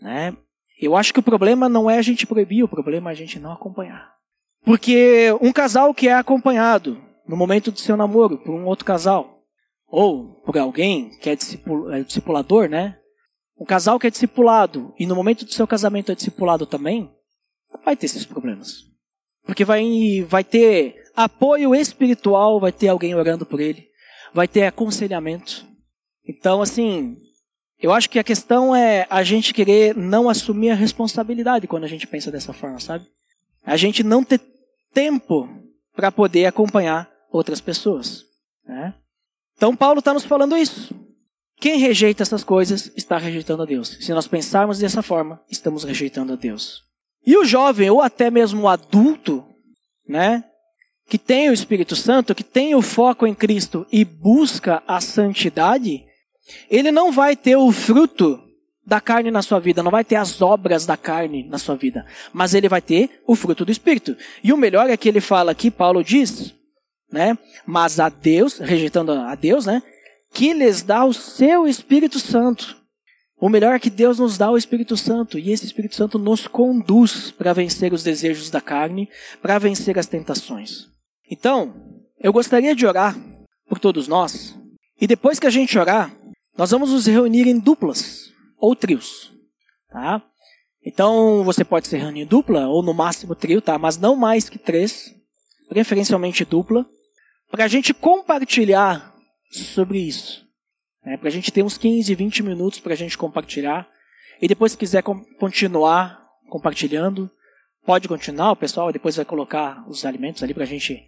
Né? 0.00 0.34
Eu 0.84 0.96
acho 0.96 1.12
que 1.12 1.20
o 1.20 1.22
problema 1.22 1.68
não 1.68 1.88
é 1.88 1.98
a 1.98 2.02
gente 2.02 2.26
proibir, 2.26 2.64
o 2.64 2.68
problema 2.68 3.10
é 3.10 3.12
a 3.12 3.16
gente 3.16 3.38
não 3.38 3.52
acompanhar. 3.52 4.12
Porque 4.64 5.28
um 5.40 5.52
casal 5.52 5.94
que 5.94 6.08
é 6.08 6.14
acompanhado 6.14 7.00
no 7.26 7.36
momento 7.36 7.70
do 7.70 7.78
seu 7.78 7.96
namoro 7.96 8.38
por 8.38 8.52
um 8.52 8.66
outro 8.66 8.84
casal, 8.84 9.42
ou 9.86 10.40
por 10.44 10.56
alguém 10.58 11.10
que 11.18 11.28
é, 11.30 11.32
é 11.32 12.02
discipulador, 12.02 12.68
né? 12.68 12.98
Um 13.58 13.64
casal 13.64 13.98
que 13.98 14.06
é 14.06 14.10
discipulado 14.10 14.92
e 14.98 15.06
no 15.06 15.14
momento 15.14 15.44
do 15.44 15.52
seu 15.52 15.66
casamento 15.66 16.10
é 16.10 16.14
discipulado 16.14 16.66
também, 16.66 17.12
vai 17.84 17.96
ter 17.96 18.06
esses 18.06 18.24
problemas. 18.24 18.84
Porque 19.44 19.64
vai, 19.64 20.24
vai 20.28 20.42
ter 20.42 20.96
apoio 21.14 21.74
espiritual, 21.74 22.58
vai 22.58 22.72
ter 22.72 22.88
alguém 22.88 23.14
orando 23.14 23.44
por 23.44 23.60
ele, 23.60 23.86
vai 24.32 24.48
ter 24.48 24.64
aconselhamento. 24.64 25.66
Então, 26.26 26.62
assim, 26.62 27.16
eu 27.82 27.92
acho 27.92 28.08
que 28.08 28.18
a 28.18 28.24
questão 28.24 28.74
é 28.74 29.06
a 29.10 29.24
gente 29.24 29.52
querer 29.52 29.96
não 29.96 30.28
assumir 30.28 30.70
a 30.70 30.74
responsabilidade 30.74 31.66
quando 31.66 31.84
a 31.84 31.88
gente 31.88 32.06
pensa 32.06 32.30
dessa 32.30 32.52
forma, 32.52 32.78
sabe? 32.78 33.04
A 33.64 33.76
gente 33.76 34.04
não 34.04 34.22
ter 34.22 34.40
tempo 34.94 35.48
para 35.94 36.12
poder 36.12 36.46
acompanhar 36.46 37.10
outras 37.30 37.60
pessoas. 37.60 38.24
Né? 38.64 38.94
Então, 39.56 39.74
Paulo 39.74 39.98
está 39.98 40.14
nos 40.14 40.24
falando 40.24 40.56
isso. 40.56 40.94
Quem 41.56 41.78
rejeita 41.78 42.22
essas 42.22 42.42
coisas 42.42 42.90
está 42.96 43.18
rejeitando 43.18 43.62
a 43.62 43.66
Deus. 43.66 43.98
Se 44.00 44.12
nós 44.12 44.26
pensarmos 44.26 44.78
dessa 44.78 45.02
forma, 45.02 45.40
estamos 45.50 45.84
rejeitando 45.84 46.32
a 46.32 46.36
Deus. 46.36 46.82
E 47.24 47.36
o 47.36 47.44
jovem, 47.44 47.90
ou 47.90 48.00
até 48.00 48.30
mesmo 48.30 48.62
o 48.62 48.68
adulto, 48.68 49.44
né, 50.08 50.44
que 51.08 51.18
tem 51.18 51.50
o 51.50 51.52
Espírito 51.52 51.94
Santo, 51.94 52.34
que 52.34 52.42
tem 52.42 52.74
o 52.74 52.82
foco 52.82 53.26
em 53.26 53.34
Cristo 53.34 53.86
e 53.92 54.04
busca 54.04 54.82
a 54.86 55.00
santidade, 55.00 56.04
ele 56.70 56.90
não 56.90 57.12
vai 57.12 57.36
ter 57.36 57.56
o 57.56 57.70
fruto 57.72 58.40
da 58.84 59.00
carne 59.00 59.30
na 59.30 59.42
sua 59.42 59.60
vida, 59.60 59.82
não 59.82 59.90
vai 59.90 60.04
ter 60.04 60.16
as 60.16 60.42
obras 60.42 60.84
da 60.84 60.96
carne 60.96 61.44
na 61.44 61.58
sua 61.58 61.76
vida, 61.76 62.04
mas 62.32 62.52
ele 62.52 62.68
vai 62.68 62.82
ter 62.82 63.22
o 63.26 63.36
fruto 63.36 63.64
do 63.64 63.70
Espírito. 63.70 64.16
E 64.42 64.52
o 64.52 64.56
melhor 64.56 64.90
é 64.90 64.96
que 64.96 65.08
ele 65.08 65.20
fala 65.20 65.52
aqui, 65.52 65.70
Paulo 65.70 66.02
diz, 66.02 66.52
né? 67.10 67.38
Mas 67.64 68.00
a 68.00 68.08
Deus, 68.08 68.58
rejeitando 68.58 69.12
a 69.12 69.34
Deus, 69.34 69.66
né? 69.66 69.82
Que 70.32 70.52
lhes 70.52 70.82
dá 70.82 71.04
o 71.04 71.12
seu 71.12 71.68
Espírito 71.68 72.18
Santo. 72.18 72.76
O 73.38 73.48
melhor 73.48 73.74
é 73.74 73.78
que 73.78 73.90
Deus 73.90 74.18
nos 74.18 74.38
dá 74.38 74.50
o 74.50 74.56
Espírito 74.56 74.96
Santo 74.96 75.38
e 75.38 75.50
esse 75.50 75.66
Espírito 75.66 75.96
Santo 75.96 76.18
nos 76.18 76.46
conduz 76.46 77.30
para 77.32 77.52
vencer 77.52 77.92
os 77.92 78.02
desejos 78.02 78.50
da 78.50 78.60
carne, 78.60 79.08
para 79.40 79.58
vencer 79.58 79.98
as 79.98 80.06
tentações. 80.06 80.86
Então, 81.28 81.74
eu 82.20 82.32
gostaria 82.32 82.74
de 82.74 82.86
orar 82.86 83.16
por 83.68 83.78
todos 83.78 84.06
nós 84.06 84.56
e 85.00 85.08
depois 85.08 85.40
que 85.40 85.46
a 85.46 85.50
gente 85.50 85.76
orar, 85.76 86.14
nós 86.56 86.70
vamos 86.70 86.90
nos 86.90 87.06
reunir 87.06 87.46
em 87.46 87.58
duplas 87.58 88.32
ou 88.58 88.76
trios, 88.76 89.32
tá? 89.90 90.22
Então 90.84 91.44
você 91.44 91.64
pode 91.64 91.88
se 91.88 91.96
reunir 91.96 92.22
em 92.22 92.26
dupla 92.26 92.66
ou 92.66 92.82
no 92.82 92.92
máximo 92.92 93.34
trio, 93.34 93.62
tá? 93.62 93.78
Mas 93.78 93.96
não 93.96 94.16
mais 94.16 94.48
que 94.48 94.58
três, 94.58 95.14
preferencialmente 95.68 96.44
dupla, 96.44 96.86
para 97.50 97.64
a 97.64 97.68
gente 97.68 97.94
compartilhar 97.94 99.14
sobre 99.50 99.98
isso. 99.98 100.46
Né? 101.04 101.16
Para 101.16 101.28
a 101.28 101.32
gente 101.32 101.52
ter 101.52 101.62
uns 101.62 101.76
15, 101.76 102.14
20 102.14 102.42
minutos 102.42 102.80
para 102.80 102.94
a 102.94 102.96
gente 102.96 103.18
compartilhar. 103.18 103.88
E 104.40 104.48
depois, 104.48 104.72
se 104.72 104.78
quiser 104.78 105.02
continuar 105.02 106.22
compartilhando, 106.48 107.30
pode 107.84 108.08
continuar. 108.08 108.52
O 108.52 108.56
pessoal 108.56 108.92
depois 108.92 109.16
vai 109.16 109.24
colocar 109.24 109.88
os 109.88 110.04
alimentos 110.04 110.42
ali 110.42 110.54
para 110.54 110.64
a 110.64 110.66
gente 110.66 111.06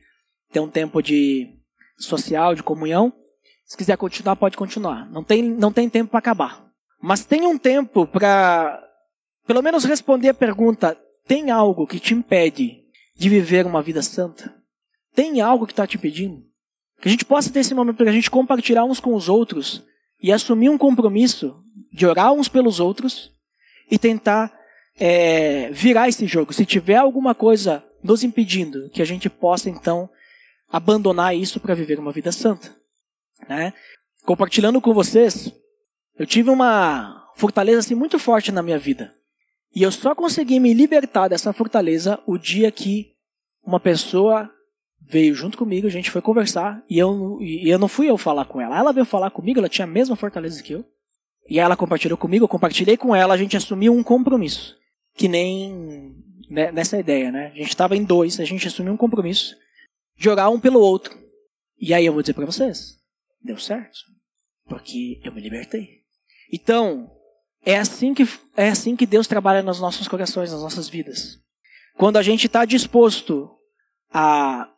ter 0.53 0.61
um 0.61 0.69
tempo 0.69 1.03
de 1.03 1.59
social, 1.99 2.55
de 2.55 2.63
comunhão. 2.63 3.13
Se 3.65 3.77
quiser 3.77 3.97
continuar, 3.97 4.37
pode 4.37 4.57
continuar. 4.57 5.11
Não 5.11 5.25
tem, 5.25 5.43
não 5.43 5.73
tem 5.73 5.89
tempo 5.89 6.11
para 6.11 6.19
acabar. 6.19 6.65
Mas 7.01 7.25
tem 7.25 7.47
um 7.47 7.59
tempo 7.59 8.07
para, 8.07 8.83
pelo 9.47 9.63
menos, 9.63 9.85
responder 9.85 10.29
a 10.29 10.35
pergunta: 10.35 10.97
tem 11.27 11.51
algo 11.51 11.87
que 11.87 11.99
te 11.99 12.15
impede 12.15 12.83
de 13.17 13.29
viver 13.29 13.67
uma 13.67 13.83
vida 13.83 14.03
santa? 14.03 14.55
Tem 15.15 15.41
algo 15.41 15.67
que 15.67 15.73
está 15.73 15.87
te 15.87 15.97
impedindo? 15.97 16.43
Que 17.01 17.09
a 17.09 17.11
gente 17.11 17.25
possa 17.25 17.51
ter 17.51 17.61
esse 17.61 17.75
momento 17.75 17.97
para 17.97 18.11
a 18.11 18.13
gente 18.13 18.31
compartilhar 18.31 18.85
uns 18.85 19.01
com 19.01 19.15
os 19.15 19.29
outros 19.29 19.83
e 20.21 20.33
assumir 20.33 20.69
um 20.69 20.79
compromisso 20.79 21.63
de 21.93 22.07
orar 22.07 22.33
uns 22.33 22.49
pelos 22.49 22.81
outros 22.81 23.31
e 23.91 23.99
tentar 23.99 24.53
é, 24.97 25.71
virar 25.71 26.09
esse 26.09 26.27
jogo. 26.27 26.53
Se 26.53 26.65
tiver 26.65 26.97
alguma 26.97 27.35
coisa 27.35 27.85
nos 28.03 28.25
impedindo, 28.25 28.89
que 28.91 29.03
a 29.03 29.05
gente 29.05 29.29
possa 29.29 29.71
então 29.71 30.09
abandonar 30.71 31.37
isso 31.37 31.61
para 31.61 31.75
viver 31.75 31.99
uma 31.99 32.13
vida 32.13 32.33
santa. 32.33 32.75
Né? 33.49 33.73
Compartilhando 34.25 34.81
com 34.81 34.95
vocês, 34.95 35.53
eu 36.19 36.27
tive 36.27 36.51
uma 36.51 37.31
fortaleza 37.37 37.81
assim 37.81 37.95
muito 37.95 38.19
forte 38.19 38.53
na 38.53 38.63
minha 38.63 38.79
vida. 38.79 39.15
E 39.75 39.83
eu 39.83 39.91
só 39.91 40.15
consegui 40.15 40.61
me 40.61 40.73
libertar 40.73 41.29
dessa 41.29 41.53
fortaleza 41.53 42.21
o 42.27 42.39
dia 42.39 42.71
que 42.71 43.13
uma 43.65 43.81
pessoa 43.81 44.51
veio 45.01 45.35
junto 45.35 45.59
comigo, 45.59 45.87
a 45.87 45.91
gente 45.91 46.11
foi 46.11 46.23
conversar 46.23 46.83
e 46.89 46.99
eu, 46.99 47.39
e 47.41 47.69
eu 47.69 47.79
não 47.79 47.89
fui 47.89 48.09
eu 48.09 48.17
falar 48.17 48.45
com 48.45 48.61
ela. 48.61 48.79
Ela 48.79 48.93
veio 48.93 49.05
falar 49.05 49.31
comigo, 49.31 49.59
ela 49.59 49.69
tinha 49.69 49.85
a 49.85 49.91
mesma 49.91 50.17
fortaleza 50.17 50.63
que 50.63 50.73
eu. 50.73 50.85
E 51.49 51.59
ela 51.59 51.77
compartilhou 51.77 52.17
comigo, 52.17 52.45
eu 52.45 52.49
compartilhei 52.49 52.97
com 52.97 53.15
ela, 53.15 53.35
a 53.35 53.37
gente 53.37 53.57
assumiu 53.57 53.93
um 53.93 54.03
compromisso. 54.03 54.77
Que 55.15 55.29
nem 55.29 56.15
né, 56.49 56.73
nessa 56.73 56.99
ideia, 56.99 57.31
né? 57.31 57.49
A 57.49 57.57
gente 57.57 57.69
estava 57.69 57.97
em 57.97 58.05
dois, 58.05 58.41
a 58.41 58.45
gente 58.45 58.67
assumiu 58.67 58.93
um 58.93 58.97
compromisso 58.97 59.57
de 60.17 60.29
orar 60.29 60.51
um 60.51 60.61
pelo 60.61 60.81
outro. 60.81 61.19
E 61.79 61.93
aí 61.93 62.07
eu 62.07 62.13
vou 62.13 62.23
dizer 62.23 62.35
para 62.35 62.47
vocês, 62.47 62.99
deu 63.45 63.59
certo. 63.59 63.99
Porque 64.67 65.21
eu 65.23 65.33
me 65.33 65.41
libertei. 65.41 66.03
Então, 66.53 67.11
é 67.65 67.79
assim 67.79 68.15
que, 68.15 68.27
é 68.57 68.69
assim 68.69 68.97
que 68.97 69.07
Deus 69.07 69.27
trabalha 69.27 69.63
nos 69.63 69.79
nossos 69.79 70.09
corações, 70.09 70.51
nas 70.51 70.63
nossas 70.63 70.89
vidas. 70.89 71.39
Quando 71.97 72.17
a 72.17 72.23
gente 72.23 72.47
está 72.47 72.65
disposto 72.65 73.51
a 74.13 74.69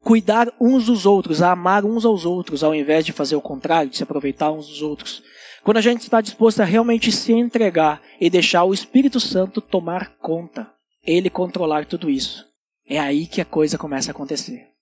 cuidar 0.00 0.52
uns 0.60 0.86
dos 0.86 1.04
outros, 1.04 1.42
a 1.42 1.52
amar 1.52 1.84
uns 1.84 2.04
aos 2.04 2.24
outros, 2.24 2.62
ao 2.62 2.74
invés 2.74 3.04
de 3.04 3.12
fazer 3.12 3.36
o 3.36 3.40
contrário, 3.40 3.90
de 3.90 3.96
se 3.96 4.02
aproveitar 4.02 4.50
uns 4.52 4.68
dos 4.68 4.82
outros. 4.82 5.22
Quando 5.62 5.78
a 5.78 5.80
gente 5.80 6.02
está 6.02 6.20
disposto 6.20 6.60
a 6.60 6.64
realmente 6.64 7.10
se 7.10 7.32
entregar 7.32 8.00
e 8.20 8.30
deixar 8.30 8.64
o 8.64 8.72
Espírito 8.72 9.18
Santo 9.18 9.60
tomar 9.60 10.16
conta, 10.18 10.72
ele 11.04 11.28
controlar 11.28 11.86
tudo 11.86 12.08
isso, 12.08 12.44
é 12.88 13.00
aí 13.00 13.26
que 13.26 13.40
a 13.40 13.44
coisa 13.44 13.76
começa 13.76 14.10
a 14.10 14.12
acontecer. 14.12 14.75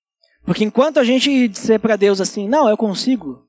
Porque 0.44 0.64
enquanto 0.64 0.98
a 0.98 1.04
gente 1.04 1.48
disser 1.48 1.80
para 1.80 1.96
Deus 1.96 2.20
assim, 2.20 2.48
não, 2.48 2.68
eu 2.68 2.76
consigo, 2.76 3.46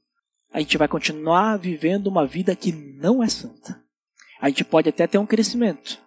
a 0.52 0.60
gente 0.60 0.78
vai 0.78 0.88
continuar 0.88 1.58
vivendo 1.58 2.08
uma 2.08 2.26
vida 2.26 2.56
que 2.56 2.72
não 2.72 3.22
é 3.22 3.28
santa. 3.28 3.82
A 4.40 4.50
gente 4.50 4.64
pode 4.64 4.90
até 4.90 5.06
ter 5.08 5.18
um 5.18 5.26
crescimento, 5.26 6.00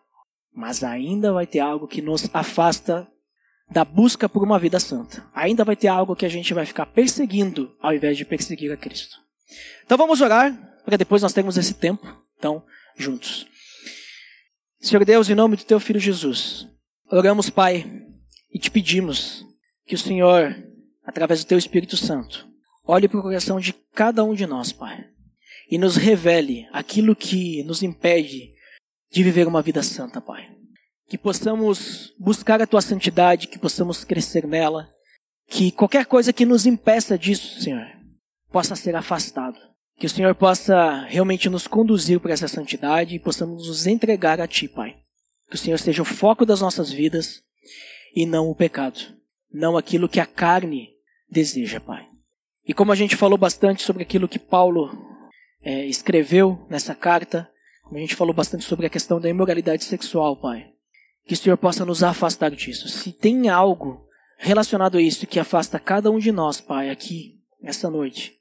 mas 0.55 0.82
ainda 0.82 1.32
vai 1.32 1.47
ter 1.47 1.61
algo 1.61 1.86
que 1.86 2.01
nos 2.01 2.28
afasta 2.32 3.07
da 3.70 3.84
busca 3.84 4.28
por 4.28 4.43
uma 4.43 4.59
vida 4.59 4.80
santa. 4.80 5.26
Ainda 5.34 5.64
vai 5.64 5.76
ter 5.76 5.89
algo 5.89 6.16
que 6.16 6.24
a 6.24 6.28
gente 6.28 6.55
vai 6.55 6.64
ficar 6.64 6.86
perseguindo 6.86 7.76
ao 7.80 7.93
invés 7.93 8.16
de 8.16 8.24
perseguir 8.24 8.72
a 8.72 8.76
Cristo. 8.76 9.16
Então 9.84 9.99
vamos 9.99 10.20
orar, 10.20 10.57
para 10.84 10.97
depois 10.97 11.22
nós 11.22 11.32
termos 11.32 11.57
esse 11.57 11.74
tempo, 11.74 12.07
então, 12.39 12.64
juntos. 12.97 13.47
Senhor 14.80 15.05
Deus, 15.05 15.28
em 15.28 15.34
nome 15.34 15.57
do 15.57 15.64
teu 15.64 15.80
filho 15.80 16.01
Jesus, 16.01 16.66
oramos, 17.11 17.51
Pai, 17.51 17.84
e 18.53 18.59
te 18.59 18.70
pedimos 18.70 19.45
que 19.84 19.95
o 19.95 19.99
Senhor, 19.99 20.55
através 21.09 21.42
do 21.42 21.48
teu 21.48 21.59
Espírito 21.59 21.96
Santo, 21.96 22.46
olhe 22.84 23.09
para 23.09 23.18
o 23.18 23.22
coração 23.22 23.59
de 23.59 23.72
cada 23.94 24.22
um 24.22 24.34
de 24.34 24.46
nós, 24.46 24.70
Pai, 24.70 25.04
e 25.70 25.78
nos 25.78 25.96
revele 25.96 26.68
aquilo 26.72 27.16
que 27.16 27.64
nos 27.64 27.82
impede 27.82 28.52
de 29.11 29.22
viver 29.22 29.48
uma 29.48 29.62
vida 29.62 29.82
santa, 29.82 30.20
Pai 30.20 30.59
que 31.09 31.16
possamos 31.16 32.12
buscar 32.18 32.61
a 32.61 32.66
tua 32.66 32.82
santidade, 32.82 33.48
que 33.48 33.59
possamos 33.59 34.04
crescer 34.04 34.46
nela, 34.46 34.88
que 35.48 35.72
qualquer 35.72 36.04
coisa 36.04 36.32
que 36.32 36.44
nos 36.44 36.66
impeça 36.66 37.18
disso, 37.18 37.62
Senhor, 37.62 37.86
possa 38.52 38.76
ser 38.76 38.94
afastado. 38.94 39.59
Que 39.96 40.06
o 40.06 40.11
Senhor 40.11 40.34
possa 40.34 41.02
realmente 41.06 41.48
nos 41.48 41.66
conduzir 41.66 42.20
para 42.20 42.32
essa 42.32 42.46
santidade 42.46 43.16
e 43.16 43.18
possamos 43.18 43.66
nos 43.66 43.86
entregar 43.86 44.40
a 44.40 44.46
Ti, 44.46 44.68
Pai. 44.68 44.96
Que 45.48 45.56
o 45.56 45.59
Senhor 45.59 45.78
seja 45.78 46.02
o 46.02 46.04
foco 46.04 46.44
das 46.44 46.61
nossas 46.61 46.92
vidas 46.92 47.42
e 48.14 48.26
não 48.26 48.48
o 48.48 48.54
pecado, 48.54 49.00
não 49.52 49.76
aquilo 49.76 50.09
que 50.09 50.20
a 50.20 50.26
carne 50.26 50.90
deseja, 51.31 51.81
Pai. 51.81 52.07
E 52.66 52.74
como 52.74 52.93
a 52.93 52.95
gente 52.95 53.16
falou 53.16 53.39
bastante 53.39 53.83
sobre 53.83 54.03
aquilo 54.03 54.29
que 54.29 54.39
Paulo 54.39 54.91
é, 55.62 55.87
escreveu 55.87 56.66
nessa 56.68 56.95
carta, 56.95 57.51
como 57.83 57.97
a 57.97 58.01
gente 58.01 58.14
falou 58.14 58.35
bastante 58.35 58.64
sobre 58.64 58.87
a 58.87 58.91
questão 58.91 59.20
da 59.20 59.29
imoralidade 59.29 59.85
sexual, 59.85 60.37
Pai. 60.37 60.66
Que 61.26 61.35
o 61.35 61.37
Senhor 61.37 61.57
possa 61.57 61.85
nos 61.85 62.03
afastar 62.03 62.51
disso. 62.51 62.89
Se 62.89 63.12
tem 63.12 63.49
algo 63.49 64.07
relacionado 64.39 64.99
a 64.99 65.03
isso 65.03 65.26
que 65.26 65.41
afasta 65.41 65.79
cada 65.79 66.11
um 66.11 66.18
de 66.18 66.31
nós, 66.31 66.61
Pai, 66.61 66.91
aqui, 66.91 67.41
essa 67.62 67.91
noite, 67.91 68.35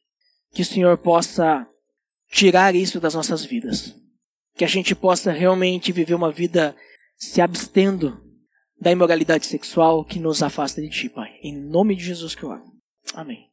que 0.54 0.62
o 0.62 0.66
Senhor 0.66 0.98
possa 0.98 1.68
tirar 2.30 2.76
isso 2.76 3.00
das 3.00 3.14
nossas 3.14 3.46
vidas. 3.46 3.96
Que 4.56 4.66
a 4.66 4.68
gente 4.68 4.94
possa 4.96 5.32
realmente 5.32 5.92
viver 5.92 6.14
uma 6.14 6.32
vida 6.32 6.76
se 7.16 7.42
abstendo 7.42 8.22
da 8.80 8.92
imoralidade 8.92 9.46
sexual 9.46 10.04
que 10.06 10.20
nos 10.20 10.44
afasta 10.44 10.82
de 10.82 10.90
Ti, 10.90 11.10
Pai. 11.10 11.32
Em 11.42 11.58
nome 11.58 11.96
de 11.96 12.04
Jesus 12.04 12.36
que 12.36 12.44
eu 12.44 12.52
amo. 12.52 12.77
Amém. 13.14 13.47